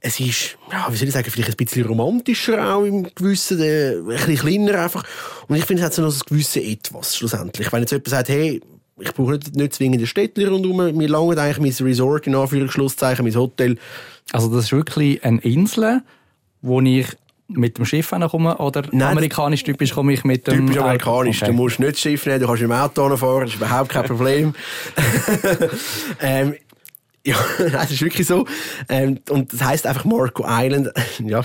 Es 0.00 0.18
ist, 0.18 0.56
ja, 0.70 0.86
wie 0.90 0.96
soll 0.96 1.08
ich 1.08 1.14
sagen, 1.14 1.30
vielleicht 1.30 1.50
ein 1.50 1.56
bisschen 1.56 1.86
romantischer 1.86 2.74
auch 2.74 2.84
im 2.84 3.06
Gewissen, 3.14 3.60
äh, 3.60 3.96
ein 3.96 4.06
bisschen 4.06 4.36
kleiner 4.36 4.82
einfach. 4.82 5.04
Und 5.46 5.56
ich 5.56 5.64
finde, 5.64 5.82
es 5.82 5.86
hat 5.86 5.94
so 5.94 6.02
noch 6.02 6.12
ein 6.12 6.20
gewisses 6.26 6.56
Etwas 6.56 7.16
schlussendlich. 7.16 7.72
Wenn 7.72 7.80
jetzt 7.80 7.92
jemand 7.92 8.08
sagt, 8.08 8.28
hey, 8.30 8.60
ich 8.98 9.14
brauche 9.14 9.32
nicht, 9.32 9.54
nicht 9.56 9.74
zwingend 9.74 9.98
eine 9.98 10.06
Städte 10.06 10.48
rundherum, 10.48 10.96
mir 10.96 11.08
langt 11.08 11.38
eigentlich 11.38 11.76
mein 11.78 11.86
Resort, 11.86 12.26
in 12.26 12.34
Anführungszeichen, 12.34 13.24
mein 13.24 13.34
Hotel. 13.34 13.78
Also 14.32 14.48
das 14.48 14.64
ist 14.66 14.72
wirklich 14.72 15.24
eine 15.24 15.40
Insel, 15.40 16.02
wo 16.62 16.80
ich 16.80 17.06
mit 17.54 17.78
dem 17.78 17.84
Schiff 17.84 18.10
komme 18.10 18.56
oder 18.58 18.82
Nein, 18.90 19.12
amerikanisch 19.12 19.62
typisch 19.62 19.92
komme 19.92 20.12
ich 20.12 20.24
mit 20.24 20.46
dem 20.46 20.66
Typisch 20.66 20.78
amerikanisch. 20.78 21.42
Okay. 21.42 21.50
Du 21.50 21.56
musst 21.56 21.78
nicht 21.78 21.92
das 21.92 22.00
Schiff 22.00 22.26
nehmen, 22.26 22.40
du 22.40 22.46
kannst 22.46 22.62
im 22.62 22.72
Auto 22.72 23.16
fahren, 23.16 23.40
das 23.42 23.50
ist 23.50 23.56
überhaupt 23.56 23.90
kein 23.90 24.04
Problem. 24.04 24.54
ähm, 26.20 26.54
ja, 27.24 27.36
das 27.72 27.90
ist 27.92 28.02
wirklich 28.02 28.26
so. 28.26 28.46
Ähm, 28.88 29.20
und 29.30 29.52
das 29.52 29.62
heisst 29.62 29.86
einfach 29.86 30.04
Marco 30.04 30.44
Island. 30.46 30.90
ja. 31.24 31.44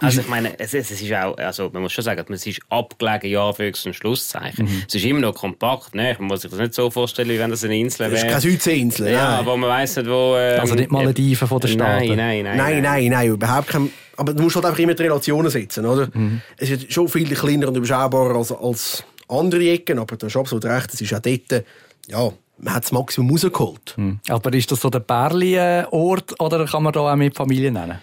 Also 0.00 0.20
ich 0.20 0.28
meine, 0.28 0.58
es, 0.58 0.74
es, 0.74 0.90
ist 0.90 1.12
auch, 1.12 1.38
also 1.38 1.70
man 1.72 1.82
muss 1.82 1.92
schon 1.92 2.04
sagen, 2.04 2.32
es 2.32 2.46
ist 2.46 2.60
abgelegen, 2.68 3.30
ja, 3.30 3.52
für 3.52 3.64
ein 3.64 3.94
Schlusszeichen. 3.94 4.66
Mhm. 4.66 4.82
Es 4.88 4.94
ist 4.94 5.04
immer 5.04 5.20
noch 5.20 5.34
kompakt, 5.34 5.94
ne? 5.94 6.16
Man 6.18 6.28
muss 6.28 6.42
sich 6.42 6.50
das 6.50 6.58
nicht 6.58 6.74
so 6.74 6.90
vorstellen, 6.90 7.28
wie 7.28 7.38
wenn 7.38 7.50
das 7.50 7.62
eine 7.62 7.78
Insel 7.78 8.10
wäre. 8.10 8.14
Es 8.14 8.22
ist 8.22 8.28
keine 8.28 8.40
Südseeinsel, 8.40 9.12
Ja, 9.12 9.36
nein. 9.36 9.46
wo 9.46 9.56
man 9.56 9.70
weiss 9.70 9.96
nicht, 9.96 10.08
wo... 10.08 10.36
Ähm, 10.36 10.60
also 10.60 10.74
nicht 10.74 10.90
Malediven 10.90 11.46
von 11.46 11.60
der 11.60 11.68
Staaten. 11.68 12.08
Nein, 12.08 12.16
nein, 12.16 12.42
nein. 12.44 12.56
Nein, 12.56 12.82
nein, 12.82 13.10
nein, 13.10 13.28
überhaupt 13.28 13.68
kein... 13.68 13.90
Aber 14.16 14.34
du 14.34 14.42
musst 14.42 14.56
halt 14.56 14.64
einfach 14.64 14.78
immer 14.78 14.94
die 14.94 15.02
Relationen 15.02 15.50
setzen, 15.50 15.86
oder? 15.86 16.08
Mhm. 16.12 16.40
Es 16.56 16.70
ist 16.70 16.92
schon 16.92 17.08
viel 17.08 17.32
kleiner 17.32 17.68
und 17.68 17.76
überschaubarer 17.76 18.34
als, 18.36 18.50
als 18.50 19.04
andere 19.28 19.70
Ecken, 19.70 19.98
aber 19.98 20.16
du 20.16 20.26
hast 20.26 20.36
absolut 20.36 20.64
recht, 20.64 20.92
es 20.94 21.00
ist 21.00 21.14
auch 21.14 21.20
dort, 21.20 21.64
ja, 22.08 22.32
man 22.58 22.74
hat 22.74 22.84
das 22.84 22.92
Maximum 22.92 23.30
rausgeholt. 23.30 23.94
Hm. 23.96 24.20
Aber 24.28 24.52
ist 24.52 24.70
das 24.70 24.80
so 24.80 24.90
der 24.90 25.00
Bärli-Ort 25.00 26.40
oder 26.40 26.64
kann 26.66 26.82
man 26.82 26.92
da 26.92 27.00
auch 27.00 27.16
mit 27.16 27.36
Familie 27.36 27.70
nennen? 27.70 27.98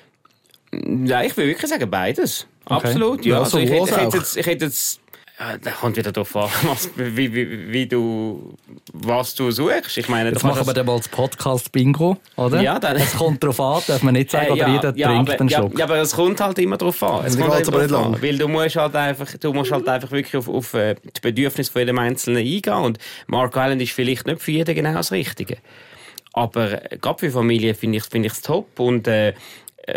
Ja, 1.06 1.22
ich 1.22 1.36
würde 1.38 1.50
wirklich 1.50 1.70
sagen 1.70 1.89
beides. 1.89 2.48
Okay. 2.66 2.88
Absolut, 2.88 3.26
ja. 3.26 3.36
ja 3.36 3.44
also 3.44 3.58
ich, 3.58 3.70
hätte, 3.70 3.89
ich, 3.89 3.98
hätte 3.98 4.18
jetzt, 4.18 4.38
ich 4.38 4.46
hätte 4.46 4.66
jetzt 4.66 5.03
Ja, 5.39 5.58
da 5.58 5.72
kommt 5.72 5.98
wieder 5.98 6.12
darauf 6.12 6.36
an, 6.36 6.50
was, 6.63 6.91
wie, 6.96 7.34
wie, 7.34 7.74
wie, 7.74 7.88
du, 7.88 8.54
was 8.93 9.34
du 9.34 9.50
suchst. 9.50 9.98
Ich 9.98 10.08
meine, 10.08 10.30
Jetzt 10.30 10.43
machen 10.43 10.65
wir 10.67 10.74
dann 10.74 10.86
mal 10.86 10.98
das 10.98 11.08
Podcast-Bingo, 11.08 12.17
oder? 12.36 12.62
Ja, 12.62 12.78
dann. 12.78 12.98
Es 12.98 13.15
kommt 13.17 13.41
darauf 13.43 13.60
an, 13.60 13.82
darf 13.88 14.04
man 14.04 14.13
nicht 14.13 14.30
sagen, 14.30 14.46
Äh, 14.48 14.52
oder 14.52 14.62
ja, 14.62 14.67
jeder 14.76 14.93
ja, 14.96 15.08
trinkt 15.08 15.30
aber, 15.32 15.39
einen 15.39 15.50
ja, 15.50 15.58
Schluck. 15.58 15.80
ja, 15.80 15.86
aber 15.86 15.98
es 15.98 16.12
kommt 16.15 16.39
halt 16.39 16.60
immer 16.60 16.78
darauf 16.78 17.02
an. 17.02 17.26
Es 17.26 17.38
kommt 17.38 17.52
halt 17.52 17.67
aber 17.67 17.82
nicht 17.82 17.91
lang. 17.91 18.13
an, 18.13 18.22
Weil 18.22 18.38
du 18.38 18.48
musst 18.48 18.76
halt 18.76 18.96
einfach, 18.96 19.28
du 19.39 19.54
musst 19.54 19.72
halt 19.72 19.88
einfach 19.88 20.12
wirklich 20.12 20.38
auf, 20.38 20.48
auf 20.48 20.74
äh, 20.76 20.96
die 21.04 21.22
Bedürfnisse 21.22 21.72
von 21.72 21.80
jedem 21.82 21.98
Einzelnen 21.98 22.38
eingehen. 22.46 22.74
Und 22.74 23.00
Mark 23.26 23.56
Island 23.56 23.82
ist 23.82 23.91
vielleicht 23.93 24.28
nicht 24.28 24.39
für 24.41 24.52
jeden 24.52 24.76
genau 24.76 24.93
das 24.93 25.12
Richtige. 25.12 25.58
Aber 26.34 26.91
äh, 26.91 26.98
gerade 27.00 27.17
für 27.19 27.32
Familie 27.32 27.74
finde 27.74 27.98
ich 27.98 28.04
es 28.04 28.10
find 28.10 28.26
ich's 28.28 28.41
top. 28.41 28.80
Und 28.80 29.08
äh, 29.08 29.34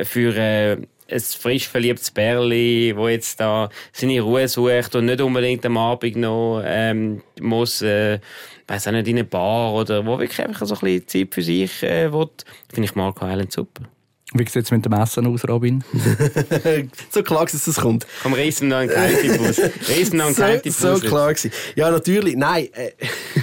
für 0.04 0.34
äh, 0.34 0.78
ein 1.10 1.20
frisch 1.20 1.68
verliebtes 1.68 2.10
Bärli, 2.10 2.92
wo 2.96 3.08
jetzt 3.08 3.40
da 3.40 3.68
seine 3.92 4.20
Ruhe 4.20 4.48
sucht 4.48 4.94
und 4.94 5.06
nicht 5.06 5.20
unbedingt 5.20 5.64
am 5.66 5.76
Abend 5.76 6.16
noch 6.16 6.62
ähm, 6.64 7.22
muss, 7.40 7.82
äh, 7.82 8.18
weiß 8.66 8.88
auch 8.88 8.92
nicht, 8.92 9.08
in 9.08 9.16
eine 9.16 9.24
Bar 9.24 9.74
oder 9.74 10.04
wo 10.04 10.18
wirklich 10.18 10.40
einfach 10.40 10.66
so 10.66 10.74
ein 10.74 10.80
bisschen 10.80 11.08
Zeit 11.08 11.34
für 11.34 11.42
sich 11.42 11.82
äh, 11.82 12.12
will, 12.12 12.28
finde 12.72 12.88
ich 12.88 12.94
Mark 12.94 13.18
Island 13.22 13.52
super. 13.52 13.84
Wie 14.34 14.48
sieht 14.48 14.64
es 14.64 14.70
mit 14.72 14.84
dem 14.84 14.92
Essen 14.92 15.26
aus, 15.26 15.48
Robin? 15.48 15.84
so 17.10 17.22
klar, 17.22 17.46
dass 17.46 17.64
das 17.64 17.76
kommt. 17.76 18.06
Komm, 18.22 18.34
reissen 18.34 18.68
noch 18.68 18.78
einen 18.78 18.90
Geheimtipp-Bus. 18.90 19.60
Reissen 19.88 20.16
noch 20.18 20.26
einen 20.26 20.34
so, 20.34 20.42
Geheimtipp-Bus. 20.42 21.00
so 21.00 21.08
klar 21.08 21.32
gewesen. 21.32 21.52
Ja, 21.76 21.90
natürlich. 21.90 22.36
Nein, 22.36 22.68
äh, 22.72 22.90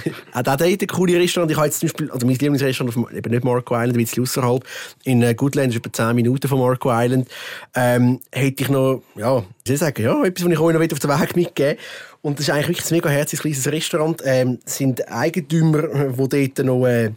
auch 0.34 0.42
da 0.42 0.52
hat 0.52 0.62
ein 0.62 0.86
cooles 0.88 1.14
Restaurant. 1.14 1.50
Ich 1.50 1.56
habe 1.56 1.66
jetzt 1.66 1.80
zum 1.80 1.88
Beispiel, 1.88 2.10
also 2.10 2.26
mein 2.26 2.36
Lieblingsrestaurant, 2.36 2.96
auf, 2.96 3.12
eben 3.12 3.30
nicht 3.30 3.44
Marco 3.44 3.74
Island, 3.74 3.94
ein 3.94 4.04
bisschen 4.04 4.24
außerhalb, 4.24 4.64
in 5.04 5.22
äh, 5.22 5.34
Goodland, 5.34 5.68
das 5.68 5.76
ist 5.76 5.86
etwa 5.86 6.08
10 6.08 6.16
Minuten 6.16 6.48
von 6.48 6.58
Marco 6.58 6.90
Island, 6.92 7.28
ähm, 7.74 8.20
hätte 8.32 8.64
ich 8.64 8.68
noch, 8.68 9.02
ja, 9.14 9.38
wie 9.38 9.44
soll 9.66 9.74
ich 9.74 9.78
sagen, 9.78 10.02
ja, 10.02 10.24
etwas, 10.24 10.44
was 10.44 10.52
ich 10.52 10.58
euch 10.58 10.74
noch 10.74 10.82
auf 10.82 10.98
den 10.98 11.10
Weg 11.10 11.36
mitgeben 11.36 11.78
Und 12.22 12.38
das 12.38 12.48
ist 12.48 12.54
eigentlich 12.54 12.68
wirklich 12.68 12.90
ein 12.90 12.96
mega 12.96 13.08
herziges 13.08 13.42
kleines 13.42 13.66
Restaurant. 13.66 14.22
Ähm, 14.24 14.58
sind 14.64 15.08
Eigentümer, 15.08 15.84
äh, 15.84 16.12
die 16.12 16.52
dort 16.54 16.66
noch, 16.66 16.86
äh, 16.86 17.12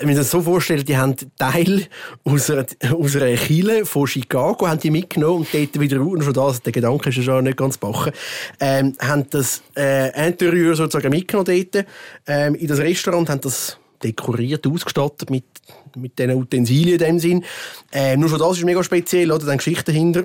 wenn 0.00 0.08
man 0.08 0.16
das 0.16 0.30
so 0.30 0.40
vorstellt, 0.40 0.88
die 0.88 0.96
haben 0.96 1.14
Teil 1.38 1.86
aus 2.24 2.50
einer, 2.50 2.64
aus 2.98 3.16
einer 3.16 3.36
Kille 3.36 3.84
von 3.84 4.06
Chicago 4.06 4.66
haben 4.66 4.80
die 4.80 4.90
mitgenommen 4.90 5.40
und 5.40 5.48
dort 5.52 5.78
wieder. 5.78 6.00
Und 6.00 6.24
schon 6.24 6.32
das, 6.32 6.62
der 6.62 6.72
Gedanke 6.72 7.10
ist 7.10 7.16
ja 7.16 7.22
schon 7.22 7.44
nicht 7.44 7.58
ganz 7.58 7.76
bachen. 7.76 8.12
Ähm, 8.58 8.94
haben 8.98 9.26
das 9.28 9.62
äh, 9.76 10.26
Interieur 10.26 10.74
sozusagen 10.74 11.10
mitgenommen 11.10 11.46
dort 11.72 11.86
ähm, 12.26 12.54
in 12.54 12.66
das 12.66 12.78
Restaurant, 12.78 13.28
haben 13.28 13.42
das 13.42 13.76
dekoriert, 14.02 14.66
ausgestattet 14.66 15.28
mit, 15.28 15.44
mit 15.94 16.18
diesen 16.18 16.34
Utensilien 16.34 16.98
in 16.98 16.98
dem 16.98 17.18
Sinn. 17.18 17.44
Ähm, 17.92 18.20
nur 18.20 18.30
schon 18.30 18.38
das 18.38 18.56
ist 18.56 18.64
mega 18.64 18.82
speziell, 18.82 19.30
oder? 19.30 19.44
Dann 19.44 19.58
Geschichte 19.58 19.92
dahinter. 19.92 20.24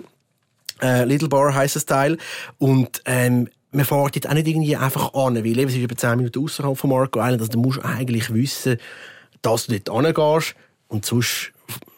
Äh, 0.81 1.03
Little 1.03 1.27
Bar 1.27 1.53
heisst 1.53 1.75
das 1.75 1.85
Teil. 1.85 2.17
Und, 2.57 3.01
ähm, 3.05 3.49
man 3.71 3.83
fährt 3.83 4.15
jetzt 4.15 4.29
auch 4.29 4.33
nicht 4.33 4.47
irgendwie 4.47 4.77
einfach 4.77 5.13
an, 5.13 5.35
weil 5.35 5.45
eben, 5.45 5.67
es 5.67 5.75
ist 5.75 5.81
über 5.81 5.97
10 5.97 6.15
Minuten 6.15 6.41
außerhalb 6.41 6.77
von 6.77 6.89
Marco 6.89 7.19
Island. 7.19 7.41
Also, 7.41 7.51
du 7.51 7.59
musst 7.59 7.83
eigentlich 7.83 8.33
wissen, 8.33 8.77
dass 9.45 9.67
du 9.67 9.79
dort 9.79 10.05
hingehst. 10.05 10.55
Und 10.87 11.05
sonst, 11.05 11.51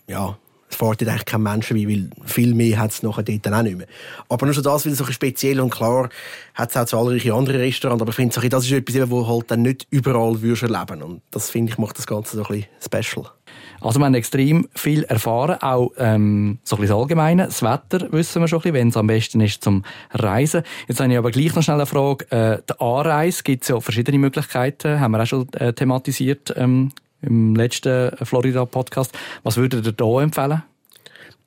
ja, 0.08 0.38
es 0.70 0.76
fährt 0.76 1.02
eigentlich 1.02 1.26
kein 1.26 1.44
Mensch 1.44 1.68
vorbei, 1.68 1.88
weil 1.88 2.10
viel 2.26 2.54
mehr 2.54 2.80
hat 2.80 2.92
es 2.92 3.04
nachher 3.04 3.24
dort 3.24 3.46
dann 3.46 3.54
auch 3.54 3.62
nicht 3.62 3.78
mehr. 3.78 3.88
Aber 4.28 4.46
nur 4.46 4.54
schon 4.54 4.64
das, 4.64 4.86
weil 4.86 4.92
es 4.92 4.98
so 4.98 5.06
speziell 5.06 5.60
und 5.62 5.70
klar, 5.70 6.10
hat 6.54 6.70
es 6.70 6.78
auch 6.78 6.86
zahlreiche 6.86 7.34
andere 7.34 7.60
Restaurants. 7.60 8.02
Aber 8.02 8.10
ich 8.10 8.16
finde, 8.16 8.50
das 8.50 8.66
ist 8.66 8.72
etwas, 8.72 9.10
wo 9.10 9.28
halt 9.28 9.50
dann 9.50 9.62
nicht 9.62 9.88
überall 9.90 10.42
würdest 10.42 10.64
erleben. 10.64 11.02
Und 11.02 11.22
das 11.32 11.50
finde 11.50 11.72
ich, 11.72 11.78
macht 11.78 11.98
das 11.98 12.08
Ganze 12.08 12.36
so 12.36 12.44
ein 12.46 12.66
bisschen 12.82 13.04
special. 13.04 13.32
Also 13.80 14.00
wir 14.00 14.06
haben 14.06 14.16
extrem 14.16 14.68
viel 14.74 15.04
erfahren, 15.04 15.62
auch 15.62 15.92
ähm, 15.98 16.60
so 16.64 16.76
ein 16.76 16.82
das 16.82 16.92
Allgemeine. 16.92 17.46
Das 17.46 17.62
Wetter 17.62 18.12
wissen 18.12 18.42
wir 18.42 18.48
schon 18.48 18.64
ein 18.64 18.74
wenn 18.74 18.88
es 18.90 18.98
am 18.98 19.08
besten 19.08 19.40
ist 19.40 19.64
zum 19.64 19.84
Reisen. 20.12 20.64
Jetzt 20.88 21.00
habe 21.00 21.12
ich 21.12 21.18
aber 21.18 21.32
gleich 21.32 21.56
noch 21.56 21.64
schnell 21.64 21.78
eine 21.78 21.86
Frage. 21.86 22.30
Äh, 22.32 22.62
die 22.68 22.80
Anreise 22.80 23.44
gibt 23.44 23.64
es 23.64 23.70
ja 23.70 23.80
verschiedene 23.80 24.18
Möglichkeiten, 24.18 25.00
haben 25.00 25.12
wir 25.12 25.22
auch 25.22 25.28
schon 25.28 25.52
äh, 25.54 25.74
thematisiert 25.74 26.54
ähm, 26.58 26.92
im 27.22 27.56
letzten 27.56 28.12
Florida-Podcast. 28.24 29.12
Was 29.44 29.58
würdet 29.58 29.86
ihr 29.86 29.92
da 29.92 30.22
empfehlen? 30.22 30.64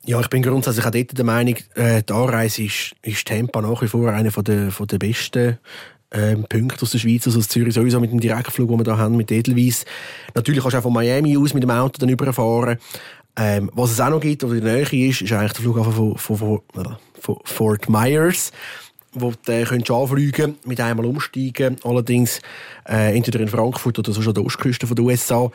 Ja, 0.05 0.19
ich 0.19 0.29
bin 0.29 0.41
grundsätzlich 0.41 0.85
auch 0.85 0.91
dort 0.91 1.17
der 1.17 1.25
Meinung, 1.25 1.55
äh, 1.75 2.01
die 2.01 2.13
Anreise 2.13 2.63
ist, 2.63 2.95
ist 3.03 3.27
Tampa 3.27 3.61
nach 3.61 3.81
wie 3.83 3.87
vor 3.87 4.09
einer 4.09 4.31
von 4.31 4.43
der, 4.43 4.71
von 4.71 4.87
der 4.87 4.97
besten 4.97 5.59
ähm, 6.11 6.45
Punkte 6.49 6.81
aus 6.81 6.91
der 6.91 6.97
Schweiz, 6.97 7.27
also 7.27 7.39
aus 7.39 7.47
Zürich 7.47 7.73
sowieso 7.73 7.99
mit 7.99 8.11
dem 8.11 8.19
Direktflug, 8.19 8.69
den 8.69 8.79
wir 8.79 8.83
da 8.83 8.97
haben, 8.97 9.15
mit 9.15 9.31
Edelweiss. 9.31 9.85
Natürlich 10.33 10.61
kannst 10.61 10.73
du 10.73 10.79
auch 10.79 10.83
von 10.83 10.93
Miami 10.93 11.37
aus 11.37 11.53
mit 11.53 11.63
dem 11.63 11.69
Auto 11.69 11.99
dann 11.99 12.09
überfahren. 12.09 12.79
Ähm, 13.37 13.69
was 13.73 13.91
es 13.91 13.99
auch 13.99 14.09
noch 14.09 14.19
gibt, 14.19 14.43
oder 14.43 14.55
in 14.55 14.63
der 14.63 14.73
Nähe 14.73 15.09
ist, 15.09 15.21
ist 15.21 15.31
eigentlich 15.31 15.53
der 15.53 15.61
Flughafen 15.61 15.93
von, 15.93 16.17
von, 16.17 16.37
von, 16.37 16.61
von 17.19 17.37
Fort 17.45 17.87
Myers 17.87 18.51
wo 19.13 19.33
du 19.45 19.51
äh, 19.51 19.63
könntest 19.63 19.91
anfliegen 19.91 20.57
mit 20.65 20.79
einmal 20.79 21.05
umsteigen. 21.05 21.77
Allerdings 21.83 22.41
äh, 22.87 23.15
entweder 23.15 23.39
in 23.39 23.47
Frankfurt 23.47 23.99
oder 23.99 24.11
sonst 24.11 24.27
an 24.27 24.33
der 24.33 24.45
Ostküste 24.45 24.87
den 24.87 25.05
USA. 25.05 25.51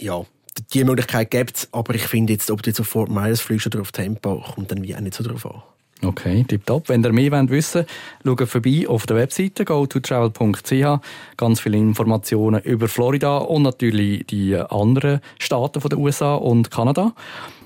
Ja, 0.00 0.24
die 0.72 0.84
Möglichkeit 0.84 1.30
gibt 1.30 1.56
es, 1.56 1.68
aber 1.72 1.94
ich 1.94 2.02
finde 2.02 2.32
jetzt, 2.32 2.50
ob 2.50 2.62
du 2.62 2.70
jetzt 2.70 2.80
auf 2.80 2.88
Fort 2.88 3.10
Myers 3.10 3.40
fliegst 3.40 3.66
oder 3.66 3.80
auf 3.80 3.92
Tempo, 3.92 4.44
kommt 4.54 4.70
dann 4.70 4.82
wie 4.82 4.94
auch 4.94 5.00
nicht 5.00 5.14
so 5.14 5.24
drauf 5.24 5.46
an. 5.46 5.62
Okay, 6.04 6.44
tipptopp. 6.46 6.88
Wenn 6.88 7.04
ihr 7.04 7.12
mehr 7.12 7.30
wollt 7.30 7.50
wissen 7.50 7.86
wollt, 8.24 8.40
schaut 8.40 8.48
vorbei 8.48 8.84
auf 8.88 9.06
der 9.06 9.16
Webseite 9.16 9.62
go2travel.ch. 9.62 11.00
Ganz 11.36 11.60
viele 11.60 11.76
Informationen 11.76 12.60
über 12.62 12.88
Florida 12.88 13.38
und 13.38 13.62
natürlich 13.62 14.26
die 14.26 14.56
anderen 14.56 15.20
Staaten 15.38 15.80
den 15.80 15.98
USA 16.00 16.34
und 16.34 16.72
Kanada. 16.72 17.14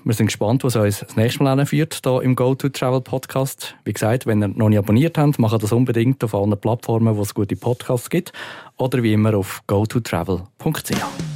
Wir 0.07 0.14
sind 0.14 0.27
gespannt, 0.27 0.62
was 0.62 0.77
uns 0.77 1.01
das 1.01 1.16
nächste 1.16 1.42
Mal 1.42 1.57
hinführt, 1.57 2.01
hier 2.05 2.23
im 2.23 2.37
Go2Travel 2.37 3.01
Podcast. 3.01 3.75
Wie 3.83 3.92
gesagt, 3.92 4.25
wenn 4.25 4.40
ihr 4.40 4.47
noch 4.47 4.69
nicht 4.69 4.79
abonniert 4.79 5.19
habt, 5.19 5.40
macht 5.40 5.61
das 5.61 5.73
unbedingt 5.73 6.23
auf 6.23 6.33
allen 6.33 6.57
Plattformen, 6.57 7.16
wo 7.16 7.23
es 7.23 7.35
gute 7.35 7.57
Podcasts 7.57 8.09
gibt. 8.09 8.33
Oder 8.77 9.03
wie 9.03 9.14
immer 9.14 9.35
auf 9.35 9.64
go2travel.ch. 9.66 11.36